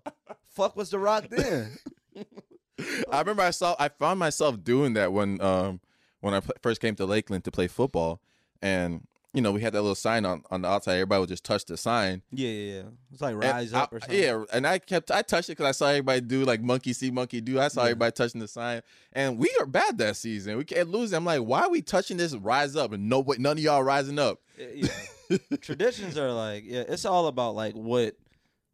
[0.49, 1.77] Fuck was the rock then?
[3.11, 5.79] I remember I saw I found myself doing that when um
[6.21, 8.21] when I pl- first came to Lakeland to play football,
[8.61, 10.93] and you know we had that little sign on on the outside.
[10.93, 12.21] Everybody would just touch the sign.
[12.31, 12.81] Yeah, yeah, yeah.
[13.11, 14.19] It's like And rise up I- or something.
[14.19, 17.11] Yeah, and I kept I touched it because I saw everybody do like monkey see
[17.11, 17.59] monkey do.
[17.59, 18.81] I saw everybody touching the sign,
[19.11, 20.57] and we are bad that season.
[20.57, 21.13] We can't lose.
[21.13, 24.19] I'm like, why are we touching this rise up and nobody, none of y'all rising
[24.19, 24.39] up?
[24.57, 24.87] Yeah.
[25.61, 28.15] Traditions are like, yeah, it's all about like what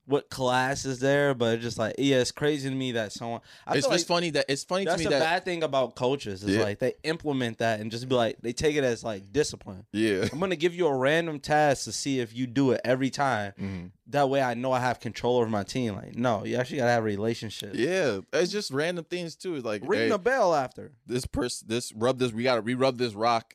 [0.10, 3.42] what class is there, but it's just like yeah, it's crazy to me that someone.
[3.68, 5.62] I it's just like funny that it's funny to that's me the that bad thing
[5.64, 6.64] about coaches is Yeah.
[6.64, 9.86] like they implement that and just be like they take it as like discipline.
[9.94, 10.28] yeah.
[10.32, 13.54] I'm gonna give you a random task to see if you do it every time.
[13.60, 13.92] Mhm.
[14.08, 15.96] That way, I know I have control over my team.
[15.96, 17.74] Like, no, you actually gotta have a relationship.
[17.76, 19.56] Yeah, it's just random things too.
[19.56, 20.94] It's Like Ring hey, the bell after.
[21.06, 22.32] this person, this rub this.
[22.34, 23.54] We gotta re-rub this rock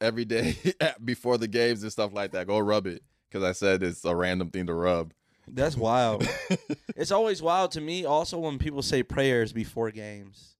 [0.00, 0.58] every day
[1.04, 2.46] before the games and stuff like that.
[2.46, 5.14] Go rub it because I said it's a random thing to rub.
[5.48, 6.26] That's wild.
[6.96, 8.04] it's always wild to me.
[8.04, 10.54] Also, when people say prayers before games.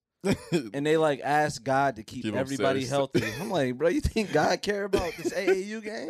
[0.73, 3.23] and they like ask God to keep, Keep everybody healthy.
[3.39, 6.09] I'm like, bro, you think God care about this AAU game?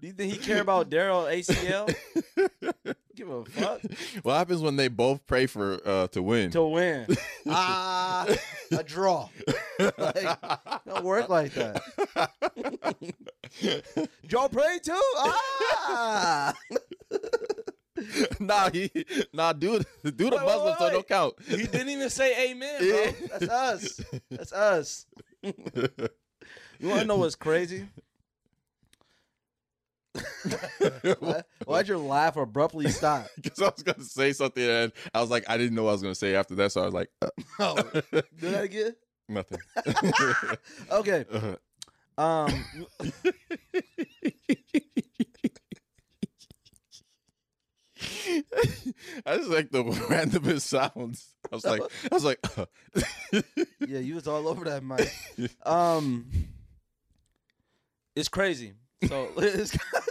[0.00, 1.94] Do you think he care about Daryl ACL?
[3.14, 3.80] Give a fuck
[4.22, 6.50] what happens when they both pray for uh, to win?
[6.50, 7.06] to win.
[7.48, 8.26] Ah,
[8.72, 9.28] a draw.
[9.78, 10.40] like,
[10.84, 11.80] don't work like that.
[14.28, 15.00] Y'all pray too?
[15.16, 16.54] Ah,
[18.40, 18.90] nah, he
[19.32, 21.34] nah, dude, dude, a Wait, wait, Muslim, wait, so don't count.
[21.46, 22.88] he didn't even say amen, bro.
[22.88, 23.12] Yeah.
[23.38, 24.00] That's us.
[24.30, 25.06] That's us.
[25.42, 25.52] you
[26.88, 27.86] want to know what's crazy?
[31.18, 33.26] Why, why'd your laugh abruptly stop?
[33.36, 35.92] Because I was gonna say something and I was like, I didn't know what I
[35.92, 37.28] was gonna say after that, so I was like, uh,
[37.58, 37.74] Oh,
[38.38, 38.94] do that again.
[39.28, 39.58] nothing.
[40.90, 41.24] Okay.
[41.32, 41.56] Uh,
[42.16, 42.64] Um.
[49.26, 51.34] I just like the randomest sounds.
[51.50, 52.66] I was like, I was like, uh.
[53.86, 55.12] Yeah, you was all over that mic.
[55.66, 56.26] Um.
[58.16, 58.74] It's crazy.
[59.06, 59.28] So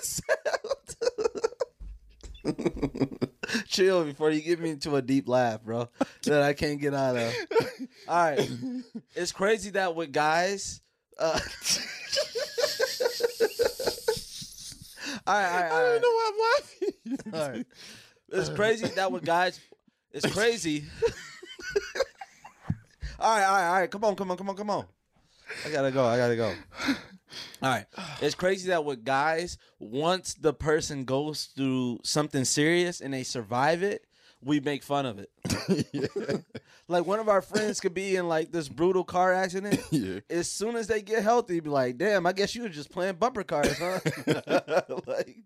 [0.01, 0.23] said.
[3.67, 5.89] Chill before you get me into a deep laugh, bro.
[6.23, 7.33] That I can't get out of.
[8.07, 8.49] All right,
[9.15, 10.81] it's crazy that with guys.
[11.17, 11.39] Uh,
[15.25, 16.01] all right, all right, I don't right.
[16.01, 17.33] know why I'm laughing.
[17.33, 17.67] All right.
[18.33, 19.59] It's crazy that with guys.
[20.11, 20.85] It's crazy.
[23.19, 23.91] all right, all right, all right.
[23.91, 24.85] Come on, come on, come on, come on.
[25.65, 26.05] I gotta go.
[26.05, 26.53] I gotta go.
[27.61, 27.85] All right.
[28.21, 33.83] It's crazy that with guys, once the person goes through something serious and they survive
[33.83, 34.05] it,
[34.43, 36.43] we make fun of it.
[36.87, 39.79] like one of our friends could be in like this brutal car accident.
[39.91, 40.19] Yeah.
[40.29, 43.15] As soon as they get healthy, be like, "Damn, I guess you were just playing
[43.15, 43.99] bumper cars, huh?"
[45.07, 45.37] like,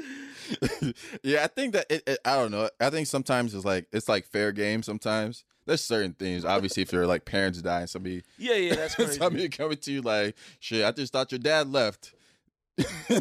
[1.22, 2.68] yeah, I think that it, it, I don't know.
[2.80, 4.82] I think sometimes it's like it's like fair game.
[4.82, 6.44] Sometimes there's certain things.
[6.44, 9.18] Obviously, if your like parents die and somebody yeah, yeah, that's crazy.
[9.18, 12.14] somebody coming to you like, shit, I just thought your dad left,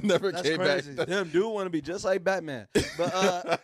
[0.03, 0.93] never That's came crazy.
[0.93, 1.07] back.
[1.07, 2.67] Damn, dude want to be just like Batman.
[2.97, 3.57] But uh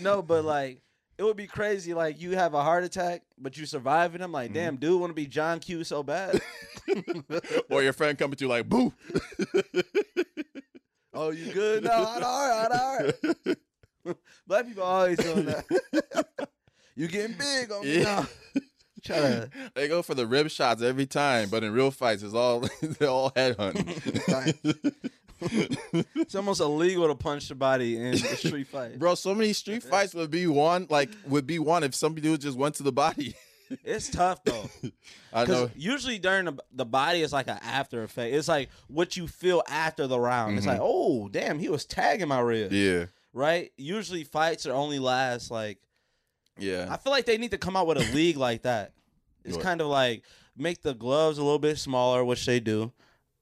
[0.00, 0.80] no, but like
[1.18, 1.94] it would be crazy.
[1.94, 4.20] Like you have a heart attack, but you survive it.
[4.20, 6.40] I'm like, damn, dude want to be John Q so bad.
[7.70, 8.92] or your friend coming to you like, boo.
[11.14, 11.84] Oh, you good?
[11.84, 14.16] No, all right, all right.
[14.46, 15.64] Black people always doing that.
[16.96, 18.02] you getting big on me Yeah.
[18.04, 18.26] now.
[19.04, 22.34] Try to They go for the rib shots every time, but in real fights, it's
[22.34, 23.94] all they're all head hunting.
[25.40, 28.98] it's almost illegal to punch somebody in a street fight.
[28.98, 32.56] Bro, so many street fights would be one like would be one if somebody just
[32.56, 33.34] went to the body.
[33.84, 34.68] It's tough though.
[35.32, 35.70] I know.
[35.74, 38.34] Usually during the, the body is like an after effect.
[38.34, 40.56] It's like what you feel after the round.
[40.58, 42.70] It's like, oh damn, he was tagging my rib.
[42.70, 42.98] Mm-hmm.
[43.00, 43.72] Yeah, Right?
[43.76, 45.78] Usually fights are only last like
[46.58, 46.86] Yeah.
[46.90, 48.92] I feel like they need to come out with a league like that.
[49.44, 49.64] It's What?
[49.64, 50.22] kind of like
[50.56, 52.92] make the gloves a little bit smaller, which they do,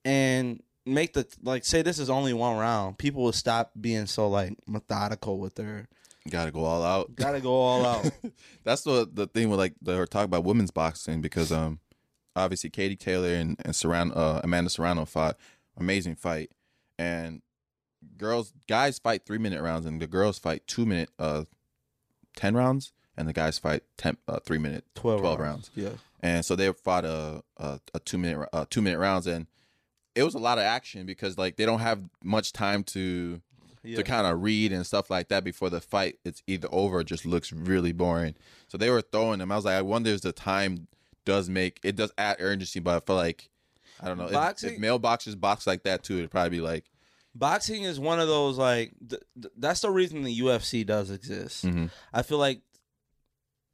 [0.04, 2.96] and make the like say this is only one round.
[2.98, 5.88] People will stop being so like methodical with their
[6.30, 7.14] gotta go all out.
[7.14, 8.10] gotta go all out.
[8.64, 11.80] That's the the thing with like they're talking about women's boxing because um
[12.36, 15.36] obviously Katie Taylor and and Serrano, uh, Amanda Serrano fought
[15.76, 16.50] amazing fight
[16.98, 17.42] and
[18.16, 21.44] girls guys fight three minute rounds and the girls fight two minute uh
[22.36, 25.70] ten rounds and the guys fight ten uh, three minute 12, 12 rounds.
[25.74, 25.90] Yeah.
[26.20, 29.46] and so they fought a a, a two minute uh, two minute rounds and
[30.14, 33.40] it was a lot of action because like they don't have much time to
[33.82, 33.96] Yeah.
[33.96, 37.04] to kind of read and stuff like that before the fight it's either over or
[37.04, 38.34] just looks really boring
[38.68, 40.86] so they were throwing them i was like i wonder if the time
[41.24, 43.48] does make it does add urgency but i feel like
[44.02, 46.60] i don't know if- if, Boxing- male boxers box like that too it'd probably be
[46.60, 46.84] like
[47.34, 51.64] boxing is one of those like th- th- that's the reason the UFC does exist.
[51.64, 51.86] Mm-hmm.
[52.12, 52.60] I feel like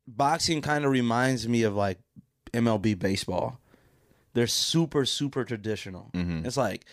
[0.07, 1.99] boxing kind of reminds me of like
[2.53, 3.61] MLB baseball.
[4.35, 6.11] They're super super traditional.
[6.15, 6.45] Mm-hmm.
[6.47, 6.85] It's like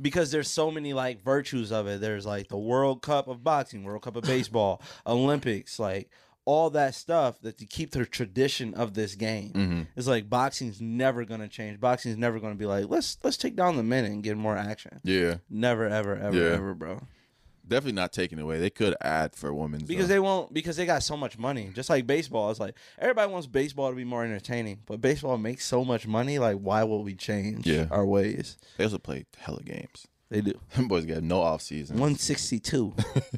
[0.00, 2.00] because there's so many like virtues of it.
[2.00, 6.10] There's like the World Cup of boxing, World Cup of baseball, Olympics, like
[6.44, 9.52] all that stuff that to keep the tradition of this game.
[9.52, 9.82] Mm-hmm.
[9.96, 11.78] It's like boxing's never gonna change.
[11.78, 15.00] Boxing's never gonna be like let's let's take down the men and get more action.
[15.04, 16.54] yeah Never, ever, ever, Yeah.
[16.54, 17.02] ever, bro.
[17.68, 18.58] Definitely not taking away.
[18.58, 20.14] They could add for women's because though.
[20.14, 21.70] they won't because they got so much money.
[21.74, 25.64] Just like baseball, it's like everybody wants baseball to be more entertaining, but baseball makes
[25.66, 26.38] so much money.
[26.38, 27.86] Like, why will we change Yeah.
[27.90, 28.56] our ways?
[28.76, 30.06] they also play hella games.
[30.30, 31.98] They do Them boys got no off season.
[31.98, 32.94] one sixty two.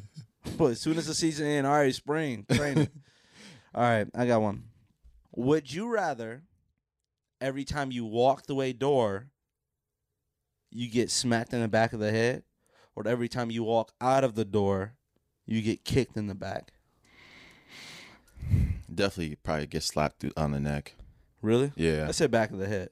[0.57, 2.87] but as soon as the season ends, all right, spring training.
[3.75, 4.63] all right, I got one.
[5.35, 6.43] Would you rather
[7.39, 9.27] every time you walk the way door,
[10.69, 12.43] you get smacked in the back of the head,
[12.95, 14.93] or every time you walk out of the door,
[15.45, 16.73] you get kicked in the back?
[18.93, 20.95] Definitely probably get slapped on the neck.
[21.41, 21.71] Really?
[21.75, 22.89] Yeah, I said back of the head.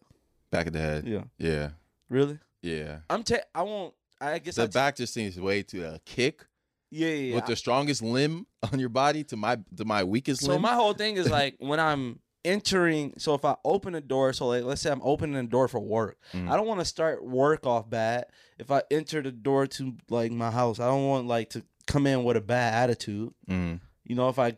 [0.51, 1.05] back of the head.
[1.05, 1.23] Yeah.
[1.37, 1.69] yeah,
[2.09, 2.39] Really?
[2.61, 2.99] yeah.
[3.09, 3.23] I'm.
[3.23, 3.93] Ta- I won't.
[4.21, 4.55] I guess.
[4.55, 6.45] The I t- back just seems way too a kick
[6.89, 7.13] yeah, yeah.
[7.15, 7.35] yeah.
[7.35, 10.61] with the strongest limb on your body to my to my weakest so limb.
[10.61, 13.13] my whole thing is like when I'm entering.
[13.17, 15.79] So if I open a door, so like let's say I'm opening a door for
[15.79, 16.49] work, Mm.
[16.49, 18.25] I don't want to start work off bad.
[18.57, 22.05] If I enter the door to like my house, I don't want like to come
[22.07, 23.33] in with a bad attitude.
[23.49, 23.79] Mhm.
[24.05, 24.53] You know, if i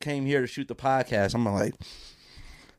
[0.00, 1.74] came here to shoot the podcast, I'm like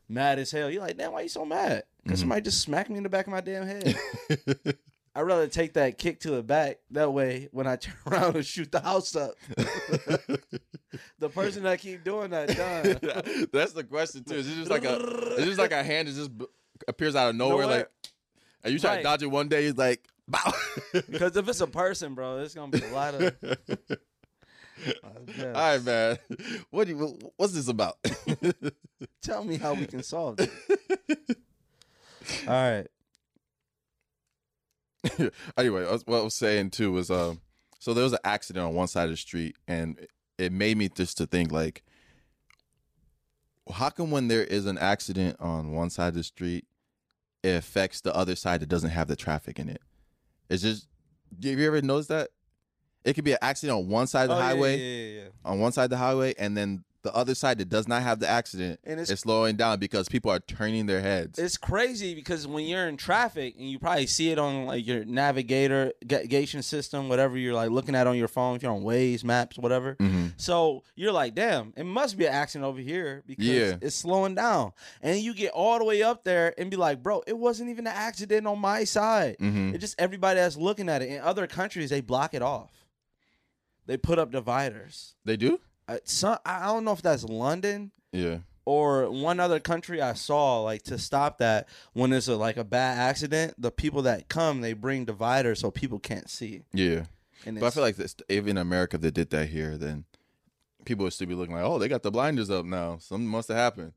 [0.08, 0.68] mad as hell.
[0.70, 1.84] You're like, damn, why you so mad?
[2.02, 2.22] Because Mm-hmm.
[2.22, 3.96] somebody just smacked me in the back of my damn head.
[5.14, 6.78] I'd rather take that kick to the back.
[6.92, 9.34] That way, when I turn around and shoot the house up,
[11.18, 13.48] the person that keep doing that done.
[13.52, 14.36] That's the question too.
[14.36, 14.96] Is it just like a?
[15.36, 16.30] It's just like a hand that just
[16.88, 17.62] appears out of nowhere.
[17.62, 17.76] Nowhere.
[17.78, 17.90] Like,
[18.64, 18.98] are you trying Right.
[18.98, 19.66] to dodge it one day.
[19.66, 20.52] It's like, bow.
[20.92, 23.34] Because if it's a person, bro, it's gonna be a lot of.
[25.04, 26.18] All right, man.
[26.70, 27.98] What do you, what's this about?
[29.22, 30.50] Tell me how we can solve this.
[32.48, 32.86] All right.
[35.56, 37.40] anyway, what I was saying too was, um,
[37.78, 39.98] so there was an accident on one side of the street, and
[40.38, 41.82] it made me just to think like,
[43.72, 46.66] how come when there is an accident on one side of the street,
[47.42, 49.80] it affects the other side that doesn't have the traffic in it?
[50.48, 50.86] It's just,
[51.42, 52.30] have you ever noticed that?
[53.04, 55.28] It could be an accident on one side of the Oh, highway, Yeah, yeah, yeah.
[55.44, 58.20] on one side of the highway, and then the other side that does not have
[58.20, 61.38] the accident And it's- is slowing down because people are turning their heads.
[61.38, 65.04] It's crazy because when you're in traffic and you probably see it on like your
[65.04, 69.24] navigator navigation system, whatever you're like looking at on your phone, if you're on Waze,
[69.24, 69.96] Maps, whatever.
[69.96, 70.26] Mm-hmm.
[70.36, 73.76] So you're like, damn, it must be an accident over here because Yeah.
[73.82, 74.72] it's slowing down.
[75.00, 77.86] And you get all the way up there and be like, bro, it wasn't even
[77.88, 79.36] an accident on my side.
[79.40, 79.74] Mhm.
[79.74, 81.08] It's just everybody that's looking at it.
[81.10, 82.70] In other countries, they block it off.
[83.86, 85.16] They put up dividers.
[85.24, 85.58] They do?
[85.88, 88.38] Uh, some, I don't know if that's London Yeah.
[88.64, 92.64] or one other country I saw like to stop that when there's a like a
[92.64, 96.62] bad accident, the people that come they bring dividers so people can't see.
[96.72, 97.04] Yeah.
[97.44, 100.04] And But I feel like this, if in America they did that here, then
[100.84, 102.98] people would still be looking like, oh, they got the blinders up now.
[102.98, 103.92] Something must have happened.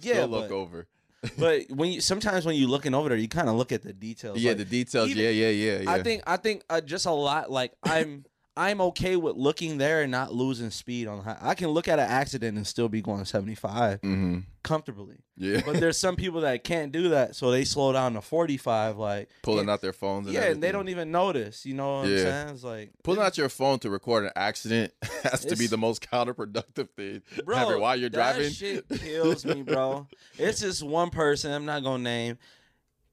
[0.00, 0.86] yeah, Still look but, over.
[1.38, 3.92] but when you sometimes when you're looking over there, you kind of look at the
[3.92, 4.38] details.
[4.38, 5.08] yeah, Like, the details.
[5.08, 5.90] even- yeah, yeah, yeah, yeah.
[5.90, 8.24] I think I think uh, just a lot like I'm
[8.56, 11.36] I'm okay with looking there and not losing speed on high.
[11.40, 15.16] I can look at an accident and still be going 75 hmm comfortably.
[15.36, 15.60] Yeah.
[15.64, 19.28] But there's some people that can't do that, so they slow down to 45 like
[19.42, 20.26] Pulling yeah, out their phones.
[20.28, 21.66] And Yeah, and they don't even notice.
[21.66, 22.16] You know what Yeah.
[22.16, 22.48] I'm saying?
[22.54, 24.92] It's like Pulling out your phone to record an accident
[25.24, 28.52] has to be the most counterproductive thing bro, ever while you're that driving.
[28.52, 30.06] shit kills me, bro.
[30.38, 31.52] it's this one person.
[31.52, 32.38] I'm not gonna name.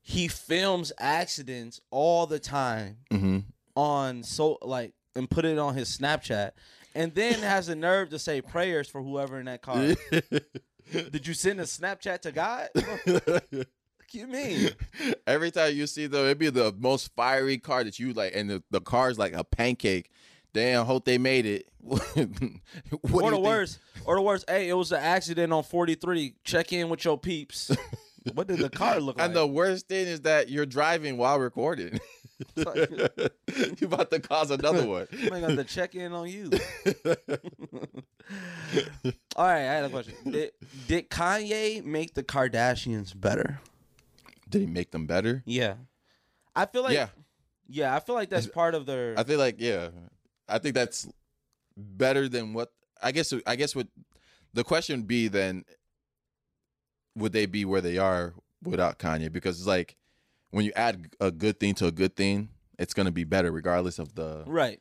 [0.04, 3.40] He films accidents all the time hmm
[3.76, 6.52] on so like and put it on his Snapchat,
[6.96, 9.96] and then has the nerve to say prayers for whoever in that car.
[10.92, 12.70] Did you send a Snapchat to God?
[14.14, 14.72] you mean?
[15.26, 18.50] Every time you see them, it'd be the most fiery car that you like, and
[18.50, 20.10] the, the car's like a pancake.
[20.54, 21.66] Damn, hope they made it.
[21.80, 24.50] what or the worst, or the worst.
[24.50, 26.36] Hey, it was an accident on 43.
[26.44, 27.72] Check in with your peeps.
[28.34, 29.28] what did the car look like?
[29.28, 32.00] And the worst thing is that you're driving while recording.
[32.56, 35.08] You're about to cause another one.
[35.32, 36.50] I got to check in on you.
[39.36, 40.16] All right, I had a question.
[40.30, 40.52] Did,
[40.88, 43.60] did Kanye make the Kardashians better?
[44.50, 45.44] Did he make them better?
[45.46, 45.76] Yeah,
[46.56, 47.08] I feel like yeah,
[47.68, 49.16] yeah, I feel like that's part of their.
[49.18, 49.90] I feel like yeah,
[50.48, 51.08] I think that's
[51.78, 52.72] better than what
[53.02, 53.34] I guess.
[53.48, 53.88] I guess what
[54.54, 55.64] the question would be then
[57.16, 58.34] would they be where they are
[58.64, 59.32] without Kanye?
[59.32, 59.96] Because it's like
[60.52, 64.00] when you add a good thing to a good thing, it's gonna be better regardless
[64.00, 64.44] of the.
[64.46, 64.80] right.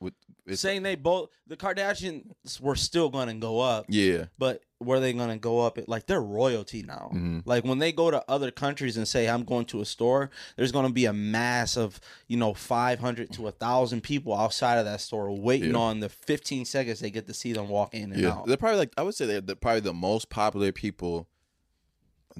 [0.00, 0.14] With,
[0.52, 5.12] Saying they both the Kardashians were still going to go up, yeah, but were they
[5.12, 5.76] going to go up?
[5.88, 7.10] Like they're royalty now.
[7.12, 7.40] Mm-hmm.
[7.44, 10.70] Like when they go to other countries and say I'm going to a store, there's
[10.70, 14.84] going to be a mass of you know 500 to a thousand people outside of
[14.84, 15.78] that store waiting Yeah.
[15.78, 18.30] on the 15 seconds they get to see them walk in and yeah.
[18.34, 18.46] out.
[18.46, 21.26] They're probably like I would say they're, they're probably the most popular people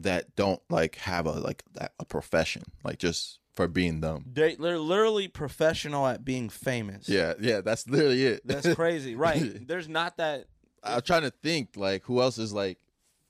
[0.03, 4.25] that don't like have a like that- a profession, like just for being them.
[4.33, 7.09] They, they're literally professional at being famous.
[7.09, 8.47] Yeah, yeah, that's literally it.
[8.47, 9.15] That's crazy.
[9.17, 9.67] Right.
[9.67, 10.47] There's not that.
[10.85, 12.79] I'm trying to think like who else is like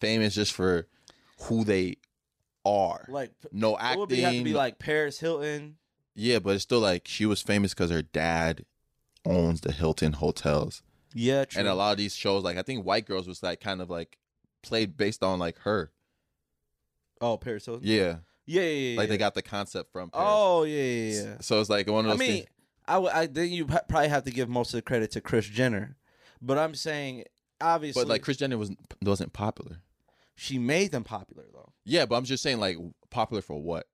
[0.01, 0.87] famous just for
[1.43, 1.97] who they
[2.65, 3.07] are.
[3.09, 4.01] Like, no it acting.
[4.01, 5.77] would be, have to be like Paris Hilton.
[6.15, 8.65] yeah, but it's still like she was famous because her dad
[9.25, 10.83] owns the Hilton hotels,
[11.15, 11.61] Yeah, true.
[11.61, 13.89] and a lot of these shows, like I think White Girls was like kind of
[13.91, 14.19] like
[14.63, 15.91] played based on like her.
[17.21, 17.87] Oh, Paris Hilton.
[17.87, 18.99] Yeah, Yeah, yeah, yeah.
[18.99, 20.11] like they got the concept from.
[20.11, 20.27] Paris.
[20.29, 21.35] Oh, yeah, yeah, yeah.
[21.41, 22.17] so it's like one of those.
[22.17, 22.47] I mean, things.
[22.87, 25.47] I, w- I then you probably have to give most of the credit to Kris
[25.47, 25.97] Jenner,
[26.41, 27.25] but I'm saying
[27.61, 28.71] obviously, but like Kris Jenner was
[29.03, 29.79] wasn't popular.
[30.37, 32.79] she made them popular though Yeah, but I'm just saying like
[33.11, 33.87] popular for what?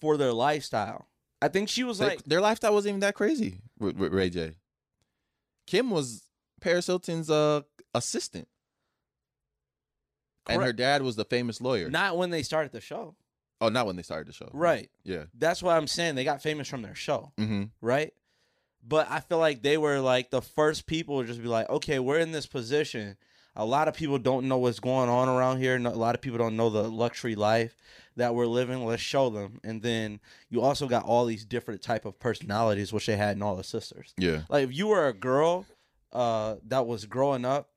[0.00, 1.08] for their lifestyle.
[1.42, 4.30] I think she was They- like, their lifestyle wasn't even that crazy with, with Ray
[4.30, 4.56] J.
[5.66, 6.22] Kim was
[6.60, 7.62] Paris Hilton's uh,
[7.94, 8.48] assistant,
[10.48, 11.90] and her dad was the famous lawyer.
[11.90, 13.14] not when they started the show,
[13.60, 14.48] oh, not when they started the show.
[14.52, 14.90] right?
[15.04, 15.24] Yeah.
[15.36, 16.14] That's what I'm saying.
[16.14, 17.64] They got famous from their show, Mm-hmm.
[17.80, 18.12] right?
[18.88, 21.98] But I feel like they were like the first people to just be like, okay,
[21.98, 23.16] we're in this position.
[23.56, 25.76] A lot of people don't know what's going on around here.
[25.76, 27.74] A lot of people don't know the luxury life
[28.16, 28.84] that we're living.
[28.84, 29.60] Let's show them.
[29.64, 30.20] And then
[30.50, 33.64] you also got all these different type of personalities, which they had in all the
[33.64, 34.12] sisters.
[34.18, 34.42] Yeah.
[34.48, 35.66] Like if you were a girl
[36.12, 37.70] uh, that was growing up,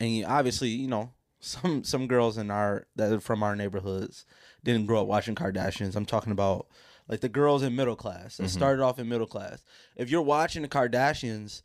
[0.00, 1.10] and you, obviously, you know,
[1.40, 4.24] some some girls in our that are from our neighborhoods
[4.64, 5.96] didn't grow up watching Kardashians.
[5.96, 6.66] I'm talking about
[7.08, 8.58] like the girls in middle class that mm-hmm.
[8.58, 9.62] started off in middle class.
[9.96, 11.62] If you're watching the Kardashians,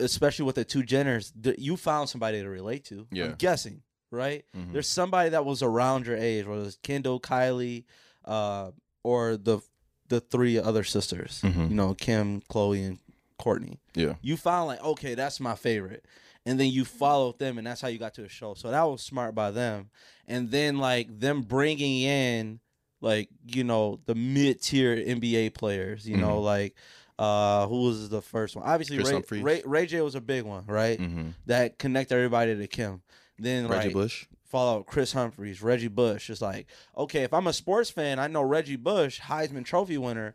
[0.00, 3.06] especially with the two Jenners, th- you found somebody to relate to.
[3.10, 3.26] Yeah.
[3.26, 4.44] I'm guessing, right?
[4.56, 4.72] Mm-hmm.
[4.72, 7.84] There's somebody that was around your age, whether it's Kendall, Kylie,
[8.24, 8.72] uh,
[9.04, 9.60] or the
[10.08, 11.40] the three other sisters.
[11.42, 11.68] Mm-hmm.
[11.68, 12.98] You know, Kim, Khloé, and
[13.42, 14.14] Kourtney Yeah.
[14.22, 16.04] you found like okay that's my favorite
[16.44, 18.82] and then you followed them and that's how you got to the show so that
[18.82, 19.90] was smart by them
[20.26, 22.60] and then like them bringing in
[23.00, 26.74] like you know the mid-tier nba players you know like
[27.18, 29.44] uh who was the first one obviously Mm-hmm.
[29.44, 30.98] Ray, ray, ray j was a big one right
[31.46, 33.02] that connected everybody to kim
[33.38, 34.26] then Reggie like, Bush.
[34.44, 36.30] follow Kris Humphries, Reggie Bush.
[36.30, 40.34] It's like, okay, if I'm a sports fan, I know Reggie Bush, Heisman Trophy winner.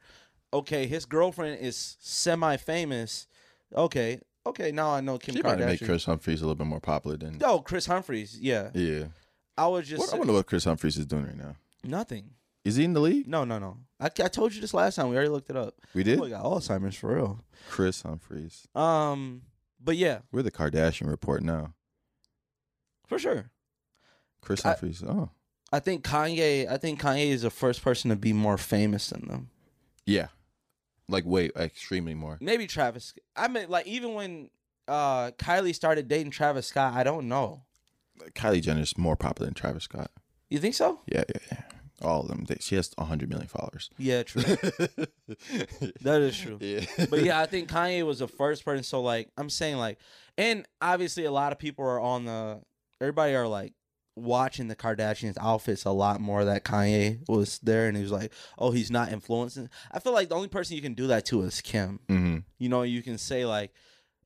[0.52, 3.28] Okay, his girlfriend is semi famous.
[3.74, 4.20] Okay,
[4.50, 7.18] okay, now I know Kim She might make Kris Humphries a little bit more popular
[7.18, 7.40] than.
[7.44, 8.70] oh, Kris Humphries, yeah.
[8.74, 9.06] Yeah.
[9.58, 11.56] I was just What, I wonder what Kris Humphries is doing right now.
[11.84, 12.32] nothing.
[12.66, 13.28] Is he in the league?
[13.28, 13.78] No, no, no.
[14.00, 15.08] I, I told you this last time.
[15.08, 15.76] We already looked it up.
[15.94, 16.20] We did.
[16.20, 17.40] Boy, got Alzheimer's for real.
[17.70, 18.68] Kris Humphries.
[18.76, 19.44] Um,
[19.82, 21.74] but yeah, We're the Kardashian report now.
[23.08, 23.52] for sure.
[24.42, 25.04] Chris I- Humphries.
[25.08, 25.30] oh.
[25.72, 26.70] I think Kanye.
[26.70, 29.50] I think Kanye is the first person to be more famous than them.
[30.06, 30.28] Yeah.
[31.10, 32.38] Like way extremely more.
[32.42, 33.14] Maybe Travis.
[33.36, 34.50] I mean, like even when
[34.88, 37.64] uh Kylie started dating Travis Scott, I don't know.
[38.36, 40.12] Kylie Jenner's more popular than Travis Scott.
[40.50, 41.00] You think so?
[41.08, 41.62] Yeah, yeah, yeah.
[42.02, 42.46] All of them.
[42.48, 43.90] They, she has 100 million followers.
[43.98, 44.42] Yeah, true.
[46.02, 46.58] that is true.
[46.62, 46.86] Yeah.
[47.10, 48.84] But yeah, I think Kanye was the first person.
[48.84, 49.98] So like, I'm saying like,
[50.38, 52.62] and obviously a lot of people are on the.
[53.02, 53.74] Everybody are like
[54.18, 58.34] watching the Kardashians outfits a lot more that Kanye was there, and he was like,
[58.58, 59.70] oh, he's not influencing.
[59.92, 62.00] I feel like the only person you can do that to is Kim.
[62.08, 63.72] hmm You know, you can say like,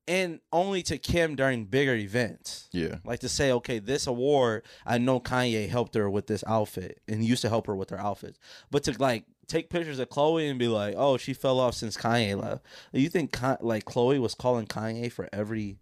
[0.07, 2.67] and only to Kim during bigger events.
[2.71, 2.95] Yeah.
[3.05, 7.23] Like to say, okay, this award, I know Kanye helped her with this outfit and
[7.23, 8.39] used to help her with her outfits.
[8.71, 11.97] But to like take pictures of Khloé and be like, oh, she fell off since
[11.97, 12.65] Kanye left.
[12.91, 15.77] You think like Khloé was calling Kanye for every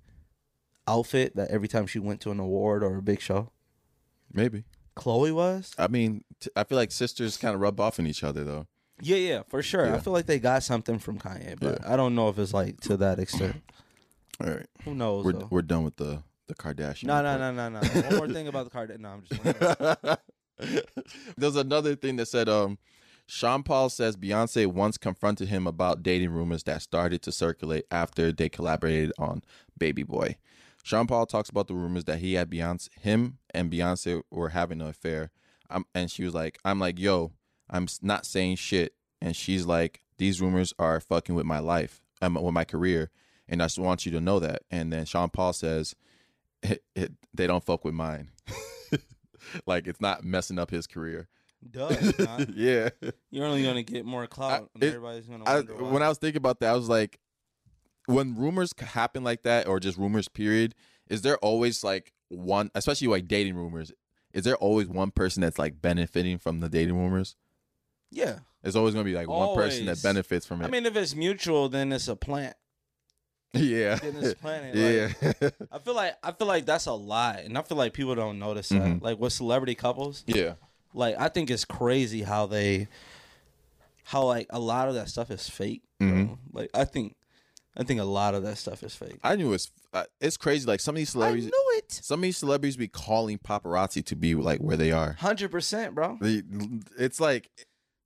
[0.88, 3.51] outfit that every time she went to an award or a big show?
[4.34, 4.63] Maybe.
[4.95, 5.73] Khloé was?
[5.77, 8.67] I mean, t- I feel like sisters kind of rub off on each other, though.
[9.01, 9.93] Yeah, yeah, for sure.
[9.93, 12.82] I feel like they got something from Kanye, but I don't know if it's like
[12.82, 13.61] to that extent.
[14.41, 14.67] All right.
[14.84, 15.23] Who knows?
[15.23, 15.47] We're, though?
[15.49, 17.05] we're done with the, the Kardashian.
[17.05, 17.80] No, no, no, no, no.
[17.80, 18.95] One more thing about the card.
[18.99, 20.19] No, I'm just.
[21.38, 22.77] There's another thing that said um
[23.25, 28.32] Sean Paul says Beyonce once confronted him about dating rumors that started to circulate after
[28.32, 29.43] they collaborated on
[29.77, 30.36] Baby Boy.
[30.89, 34.81] Sean Paul talks about the rumors that he had Beyonce him and Beyonce were having
[34.81, 35.29] an affair.
[35.69, 37.33] Um, and she was like, I'm like, yo,
[37.69, 38.95] I'm not saying shit.
[39.21, 43.11] And she's like, these rumors are fucking with my life, um, with my career.
[43.47, 44.63] And I just want you to know that.
[44.71, 45.95] And then Sean Paul says,
[46.63, 48.31] it, it, they don't fuck with mine.
[49.67, 51.27] like it's not messing up his career.
[51.69, 51.89] Duh.
[52.55, 52.89] Yeah.
[53.29, 56.37] You're only gonna get more clout, and it- everybody's gonna I, when I was thinking
[56.37, 57.19] about that, I was like,
[58.14, 60.76] when rumors happen like that, or just rumors, period,
[61.10, 63.91] is there always like one, especially like dating rumors,
[64.34, 67.36] is there always one person that's like benefiting from the dating rumors?
[68.12, 70.66] yeah, There's always going to be like one person that benefits from it.
[70.66, 72.55] I mean, if it's mutual, then it's a plant.
[73.53, 73.95] yeah.
[73.95, 74.76] Then it's planted.
[74.76, 75.32] yeah.
[75.41, 78.16] Like, I feel like I feel like that's a lot, and I feel like people
[78.16, 78.82] don't notice that.
[78.82, 79.01] Mhm.
[79.01, 80.53] Like with celebrity couples, yeah.
[80.93, 82.88] Like I think it's crazy how they,
[84.03, 85.84] how like a lot of that stuff is fake.
[85.99, 86.38] bro.
[86.51, 87.16] Like I think,
[87.78, 89.20] I think a lot of that stuff is fake.
[89.24, 90.65] I knew it's uh, it's crazy.
[90.67, 92.03] Like some of these celebrities, I celebrities, knew it.
[92.05, 95.13] some of these celebrities be calling paparazzi to be like where they are.
[95.13, 96.17] Hundred percent, bro.
[96.20, 96.43] They-
[96.97, 97.49] It's like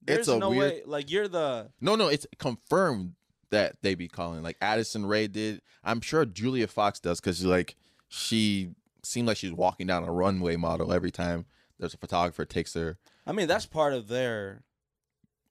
[0.05, 0.59] There's it's a no weird.
[0.71, 0.81] way.
[0.85, 3.13] Like you're the No, no, it's confirmed
[3.51, 4.43] that they be calling.
[4.43, 5.61] Like Addison Rae did.
[5.83, 7.75] I'm sure Julia Fox does because like
[8.09, 8.71] she
[9.03, 11.45] seemed like she's walking down a runway model every time
[11.79, 12.97] there's a photographer takes her.
[13.25, 14.63] I mean, that's part of their.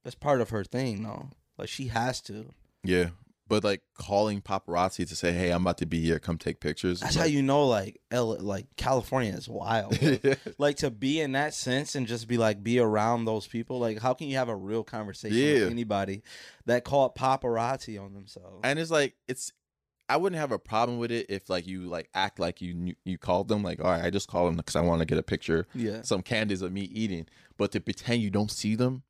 [0.05, 1.31] That's part of her thing, though.
[1.59, 2.47] Like she has to.
[2.85, 3.11] Yeah,
[3.53, 6.19] but like calling paparazzi to say, "Hey, I'm about to be here.
[6.19, 9.99] Come take pictures." That's how you know, like, L- like California is wild.
[10.59, 13.79] like to be in that sense and just be like, be around those people.
[13.79, 15.53] Like, how can you have a real conversation Yeah.
[15.65, 16.23] with anybody
[16.65, 18.61] that call it paparazzi on themselves?
[18.65, 19.53] and it's like it's.
[20.09, 22.95] I wouldn't have a problem with it if like you like act like you knew,
[23.05, 25.17] you called them like all right I just called them because I want to get
[25.17, 26.03] a picture Yeah.
[26.03, 27.27] some candies of me eating
[27.57, 29.05] but to pretend you don't see them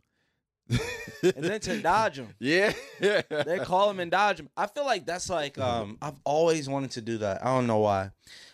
[1.23, 2.35] and then to dodge them.
[2.39, 4.49] yeah they call them and dodge them.
[4.57, 7.45] I feel like that's like um I've always wanted to do that.
[7.45, 8.11] I don't know why.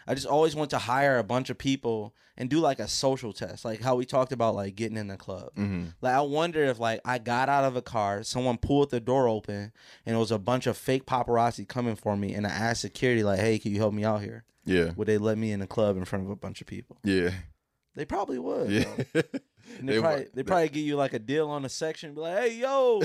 [0.06, 3.32] I just always want to hire a bunch of people and do like a social
[3.32, 5.50] test, like how we talked about like getting in the club.
[6.00, 9.28] Like I wonder if like I got out of a car, someone pulled the door
[9.28, 9.72] open,
[10.06, 13.22] and it was a bunch of fake paparazzi coming for me, and I asked security
[13.24, 15.66] like, "Hey, can you help me out here?" yeah Would they let me in the
[15.66, 16.98] club in front of a bunch of people?
[17.04, 17.30] yeah
[17.98, 18.70] They probably would.
[18.70, 18.84] yeah.
[19.78, 20.30] And they, They probably would.
[20.34, 23.02] they probably give you like a deal on the section, be like, "Hey, yo,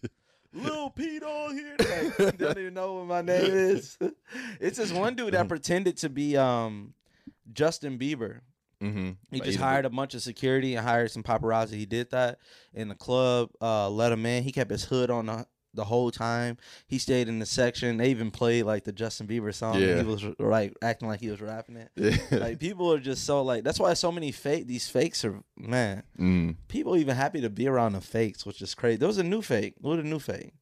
[0.52, 3.98] Lil Pete on here." Like, don't even know what my name is.
[4.60, 6.94] It's this one dude that pretended to be um
[7.52, 8.40] Justin Bieber.
[8.80, 9.10] mm-hmm.
[9.30, 11.72] He just hired a bunch of security and hired some paparazzi.
[11.74, 12.38] He did that
[12.72, 13.50] in the club.
[13.60, 14.44] Uh, let him in.
[14.44, 15.46] He kept his hood on the
[15.76, 16.56] the whole time.
[16.88, 17.98] He stayed in the section.
[17.98, 19.80] They even played like the Justin Bieber song.
[19.80, 19.98] Yeah.
[19.98, 21.90] He was like acting like he was rapping it.
[21.94, 22.16] Yeah.
[22.46, 26.02] Like people are just so like that's why so many fake these fakes are man.
[26.18, 26.56] Mm.
[26.68, 28.96] People even happy to be around the fakes, which is crazy.
[28.96, 29.74] There was a new fake.
[29.80, 30.52] What a new fake?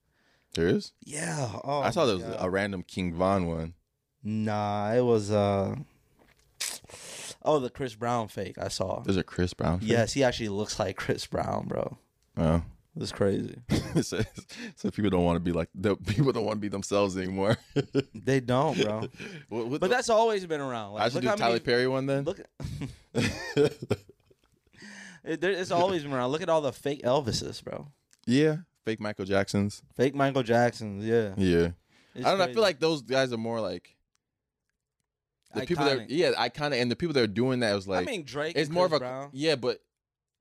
[0.55, 0.93] There is.
[1.05, 1.51] Yeah.
[1.65, 2.37] Oh, I saw there was God.
[2.39, 3.75] a random King Von one.
[4.23, 5.77] Nah, it was uh
[7.43, 9.03] Oh, the Chris Brown fake I saw.
[9.03, 9.81] There's a Chris Brown.
[9.81, 9.89] fake?
[9.89, 11.99] Yes, he actually looks like Chris Brown, bro.
[12.37, 12.63] Oh.
[12.97, 13.57] It's crazy.
[14.03, 14.21] so,
[14.77, 17.57] so people don't want to be like the people don't want to be themselves anymore.
[18.15, 19.09] They don't, bro.
[19.49, 20.93] What- what But that's always been around.
[20.95, 22.25] Like, I should do Tyler many- Perry one then.
[22.25, 22.41] Look,
[25.25, 26.31] it's always been around.
[26.31, 27.89] Look at all the fake Elvises, bro.
[28.27, 29.83] yeah, fake Michael Jacksons.
[29.97, 31.05] Fake Michael Jacksons.
[31.05, 31.35] Yeah.
[31.37, 31.71] Yeah,
[32.15, 32.45] It's I don't know.
[32.45, 33.97] I feel like those guys are more like
[35.55, 36.07] the people that Iconic.
[36.09, 38.25] yeah, I kind of and the people that are doing that was like I mean
[38.25, 38.57] Drake.
[38.57, 39.31] it's more Chris of a Brown.
[39.33, 39.79] yeah, but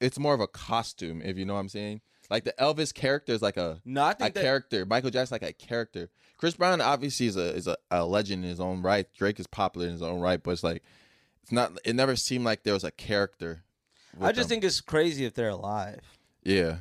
[0.01, 2.01] it's more of a costume if you know what I'm saying.
[2.34, 4.88] Like the Elvis character is like a No, I a think that, character.
[4.88, 6.10] Michael Jackson like a character.
[6.38, 9.06] Chris Brown obviously is a is a, a legend in his own right.
[9.16, 10.82] Drake is popular in his own right, but it's like
[11.44, 11.78] it's not.
[11.86, 13.62] It never seemed like there was a character.
[14.20, 14.56] I just them.
[14.56, 16.00] think it's crazy if they're alive.
[16.44, 16.78] yeah,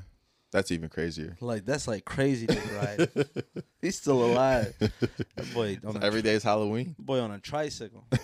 [0.53, 1.37] that's even crazier.
[1.43, 3.55] Like that's like crazy to right.
[3.83, 4.75] He's still alive.
[4.81, 6.97] That boy on a, Every day is Halloween.
[6.99, 8.07] boy on a tricycle.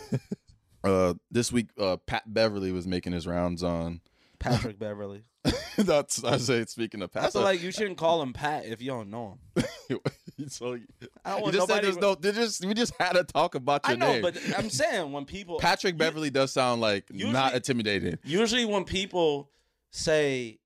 [0.84, 4.00] Uh, this week, uh, Pat Beverley was making his rounds on.
[4.38, 5.24] Patrick Beverley.
[5.78, 6.64] that's I say.
[6.66, 9.38] Speaking of I Pat, feel like you shouldn't call him Pat if you don't know
[9.56, 9.98] him.
[10.48, 10.78] so
[11.24, 11.82] I don't you want just said nobody.
[11.82, 12.14] there's no.
[12.14, 14.22] They just we just had to talk about your I know, name.
[14.22, 18.18] but I'm saying when people Patrick Beverley does sound like Usually- not intimidating.
[18.24, 19.50] usually when people
[19.90, 20.58] say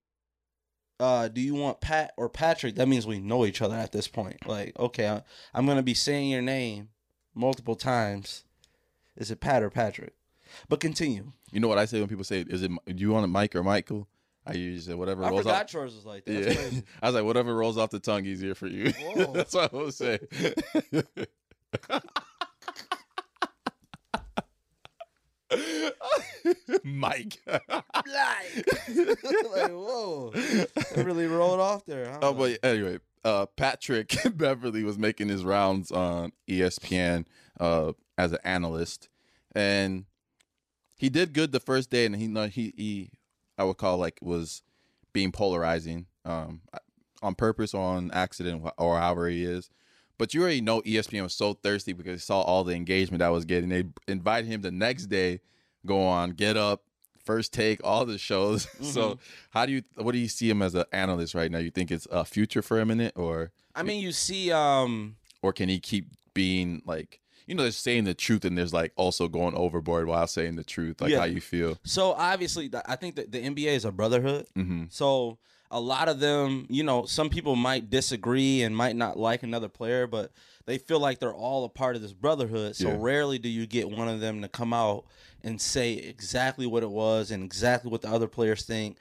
[0.99, 2.75] uh, do you want Pat or Patrick?
[2.75, 4.47] That means we know each other at this point.
[4.47, 5.21] Like, okay, I,
[5.53, 6.89] I'm gonna be saying your name
[7.35, 8.43] multiple times.
[9.17, 10.13] Is it Pat or Patrick?
[10.69, 11.31] But continue.
[11.51, 12.71] You know what I say when people say, "Is it?
[12.85, 14.07] Do you want a Mike or Michael?"
[14.45, 15.73] I usually say whatever I rolls forgot off.
[15.73, 16.33] yours was like that.
[16.33, 16.83] That's Yeah, crazy.
[17.01, 18.91] I was like, whatever rolls off the tongue, easier for you.
[19.33, 20.19] That's what I would say.
[26.83, 27.39] Mike.
[27.47, 27.61] like,
[29.71, 32.11] whoa, that really rolled off there.
[32.11, 32.19] Huh?
[32.21, 37.25] Oh, but anyway, uh, Patrick Beverley was making his rounds on ESPN
[37.59, 39.09] uh, as an analyst,
[39.53, 40.05] and
[40.95, 43.11] he did good the first day, and he he he
[43.57, 44.63] I would call like was
[45.13, 46.61] being polarizing um,
[47.21, 49.69] on purpose or on accident or however he is.
[50.17, 53.29] But you already know ESPN was so thirsty because they saw all the engagement I
[53.29, 53.69] was getting.
[53.69, 55.41] They invited him the next day,
[55.85, 56.83] go on, get up,
[57.25, 58.67] first take, all the shows.
[58.81, 59.17] So
[59.49, 61.57] how do you what do you see him as an analyst right now?
[61.57, 65.15] You think it's a future for him in it or I mean, you see, um,
[65.41, 68.91] or can he keep being like you know, there's saying the truth and there's like
[68.95, 71.19] also going overboard while saying the truth, like Yeah.
[71.19, 71.77] how you feel.
[71.83, 74.47] So obviously, I think that the NBA is a brotherhood.
[74.55, 74.85] Mm-hmm.
[74.89, 75.37] So
[75.71, 79.69] a lot of them, you know, some people might disagree and might not like another
[79.69, 80.31] player, but
[80.65, 82.75] they feel like they're all a part of this brotherhood.
[82.75, 82.97] So Yeah.
[82.99, 85.05] rarely do you get one of them to come out
[85.43, 88.97] and say exactly what it was and exactly what the other players think.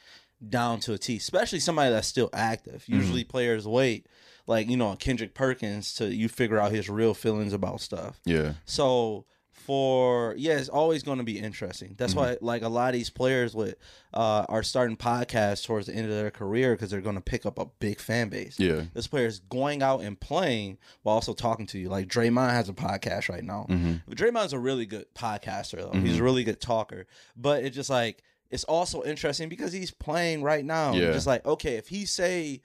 [0.49, 2.83] down to a T, especially somebody that's still active.
[2.89, 4.07] Usually players wait,
[4.47, 8.21] like, you know, Kendrick Perkins to you figure out his real feelings about stuff.
[8.25, 8.55] Yeah.
[8.65, 9.27] So
[9.65, 11.95] for yeah, it's always going to be interesting.
[11.97, 12.21] That's mm-hmm.
[12.21, 13.77] why like a lot of these players with
[14.13, 17.47] uh, are starting podcasts towards the end of their career because they're going to pick
[17.47, 18.59] up a big fan base.
[18.59, 18.83] Yeah.
[18.93, 21.89] this player is going out and playing while also talking to you.
[21.89, 23.67] Like Draymond has a podcast right now.
[23.69, 24.13] Mm-hmm.
[24.13, 25.93] Draymond's a really good podcaster though.
[25.93, 26.25] He's a mm-hmm.
[26.25, 27.07] really good talker.
[27.37, 30.93] But it's just like it's also interesting because he's playing right now.
[30.95, 31.13] Yeah.
[31.13, 32.63] Just like okay, if he say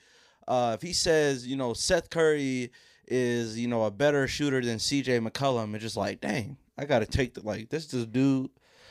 [0.47, 2.71] uh, if he says, you know, Seth Curry
[3.07, 6.99] is, you know, a better shooter than CJ McCollum, it's just like, dang, I got
[6.99, 8.49] to take the, like, this is a dude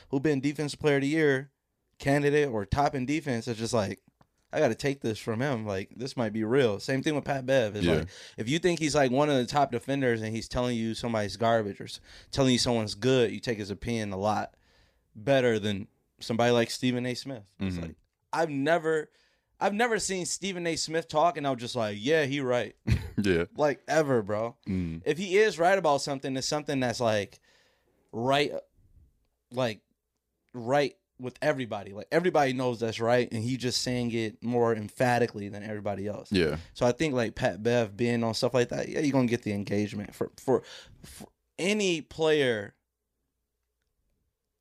[0.09, 1.51] who been defensive player of the year
[1.99, 3.47] candidate or top in defense.
[3.47, 3.99] It's just like,
[4.53, 5.65] I got to take this from him.
[5.65, 6.79] Like, this might be real.
[6.79, 7.75] Same thing with Pat Bev.
[7.75, 7.95] It's Yeah.
[7.95, 10.93] like, if you think he's like one of the top defenders and he's telling you
[10.95, 11.87] somebody's garbage or
[12.31, 14.53] telling you someone's good, you take his opinion a lot
[15.15, 15.87] better than
[16.19, 17.13] somebody like Stephen A.
[17.13, 17.43] Smith.
[17.59, 17.95] It's like,
[18.31, 19.09] I've never.
[19.59, 20.75] I've never seen Stephen A.
[20.75, 22.75] Smith talk, and I was just like, "Yeah, he right."
[23.19, 23.45] Yeah.
[23.57, 24.57] like ever, bro.
[24.69, 25.01] Mm.
[25.03, 27.39] If he is right about something, it's something that's like
[28.11, 28.51] right,
[29.51, 29.81] like
[30.53, 31.93] right with everybody.
[31.93, 36.31] Like everybody knows that's right, and he just saying it more emphatically than everybody else.
[36.31, 36.57] Yeah.
[36.75, 39.41] So I think like Pat Bev being on stuff like that, yeah, you're gonna get
[39.41, 40.61] the engagement for for,
[41.03, 41.27] for
[41.57, 42.75] any player.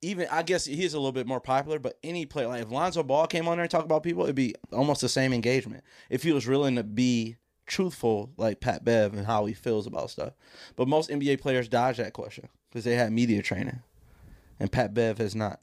[0.06, 3.02] Even I guess he's a little bit more popular, but any player like if Lonzo
[3.02, 5.82] Ball came on there and talked about people, it'd be almost the same engagement.
[6.10, 7.36] If he was willing to be
[7.66, 10.34] truthful, like Pat Bev and how he feels about stuff.
[10.76, 13.80] But most NBA players dodge that question because they had media training,
[14.60, 15.60] and Pat Bev has not.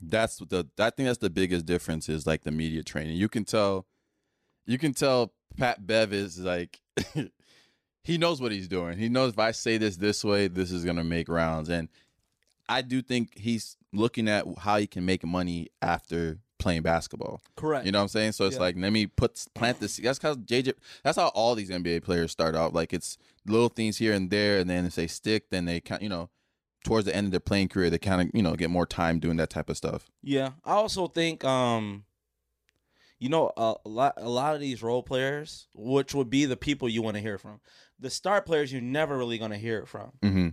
[0.00, 3.16] That's the I think that's the biggest difference is like the media training.
[3.16, 3.86] You can tell
[4.66, 6.80] you can tell Pat Bev is like
[8.02, 8.98] he knows what he's doing.
[8.98, 11.68] He knows if I say this this way, this is gonna make rounds.
[11.68, 11.88] And
[12.68, 17.40] I do think he's looking at how he can make money after playing basketball.
[17.56, 17.84] Correct.
[17.84, 18.32] You know what I'm saying?
[18.32, 18.62] So it's Yeah.
[18.62, 19.96] like let me put plant this.
[19.98, 20.72] That's because JJ.
[21.02, 22.72] That's how all these NBA players start out.
[22.72, 26.02] Like it's little things here and there, and then if they stick, then they kind
[26.02, 26.30] you know
[26.84, 29.18] towards the end of their playing career, they kind of you know get more time
[29.18, 30.10] doing that type of stuff.
[30.22, 32.04] Yeah, I also think um
[33.18, 36.56] you know a, a lot a lot of these role players, which would be the
[36.56, 37.60] people you want to hear from.
[38.00, 40.48] The star players you're never really going to hear it from, Mm-hmm.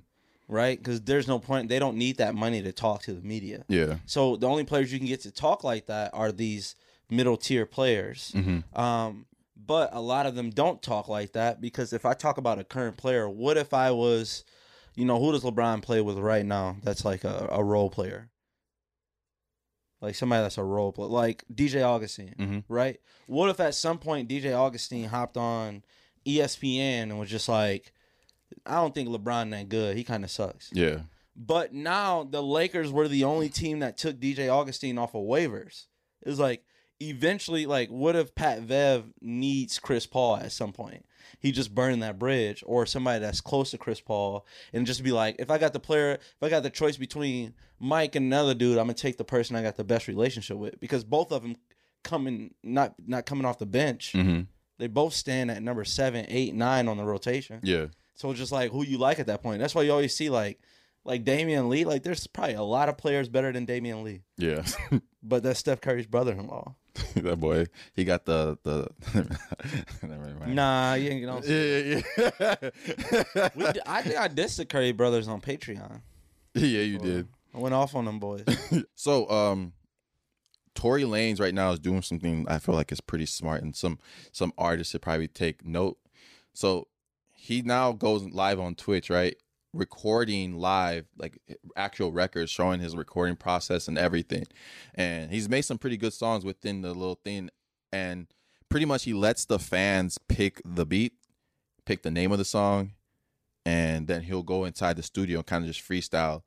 [0.52, 0.84] Right?
[0.84, 3.64] Cuz there's no point they don't need that money to talk to the media.
[3.70, 3.98] Yeah.
[4.06, 6.76] So the only players you can get to talk like that are these
[7.10, 8.32] middle tier players.
[8.36, 8.78] Mm-hmm.
[8.80, 9.26] Um,
[9.56, 12.64] but a lot of them don't talk like that because if I talk about a
[12.66, 14.44] current player, what if I was,
[14.96, 16.76] you know, who does LeBron play with right now?
[16.84, 18.30] That's like a, a role player.
[20.02, 22.64] Like somebody that's a role player, like DJ Augustin, Mhm.
[22.68, 23.00] right?
[23.28, 25.84] What if at some point DJ Augustin hopped on
[26.26, 27.94] ESPN and was just like,
[28.66, 29.98] I don't think LeBron that good.
[29.98, 30.70] He kind of sucks.
[30.74, 31.00] Yeah.
[31.36, 35.86] But now the Lakers were the only team that took DJ Augustin off of waivers.
[36.22, 36.64] It was like
[37.00, 41.06] eventually, like, what if Pat Bev needs Chris Paul at some point?
[41.40, 45.12] He just burned that bridge, or somebody that's close to Chris Paul, and just be
[45.12, 48.54] like, if I got the player, if I got the choice between Mike and another
[48.54, 51.42] dude, I'm gonna take the person I got the best relationship with because both of
[51.42, 51.56] them
[52.04, 54.14] coming not not coming off the bench.
[54.14, 54.42] Mm-hmm.
[54.78, 57.60] They both stand at number seven, eight, nine on the rotation.
[57.64, 57.88] Yeah.
[58.16, 59.60] So it's just like who you like at that point.
[59.60, 60.60] That's why you always see like
[61.04, 61.86] like Damion Lee.
[61.86, 64.64] Like there's probably a lot of players better than Damion Lee, Yeah.
[65.24, 66.76] but that's Steph Curry's brother-in-law.
[67.16, 68.88] that boy, he got the the.
[70.04, 70.56] Never mind.
[70.56, 71.42] Nah, you ain't gonna.
[71.46, 72.02] Yeah,
[72.38, 72.56] yeah,
[73.36, 73.50] yeah.
[73.56, 76.02] We, I think I dissed the Curry brothers on Patreon.
[76.54, 77.28] yeah, you did.
[77.54, 78.44] I went off on them boys.
[78.96, 79.74] So, um,
[80.76, 83.98] Tory Lanez right now is doing something I feel like is pretty smart, and some
[84.34, 85.98] some artists should probably take note.
[86.54, 86.88] So,
[87.42, 89.36] he now goes live on Twitch, right?
[89.74, 91.40] Recording live, like
[91.76, 94.46] actual records, showing his recording process and everything.
[94.94, 97.50] And he's made some pretty good songs within the little thing.
[97.92, 98.28] And
[98.70, 101.14] pretty much he lets the fans pick the beat,
[101.84, 102.92] pick the name of the song,
[103.66, 106.44] and then he'll go inside the studio and kind of just freestyle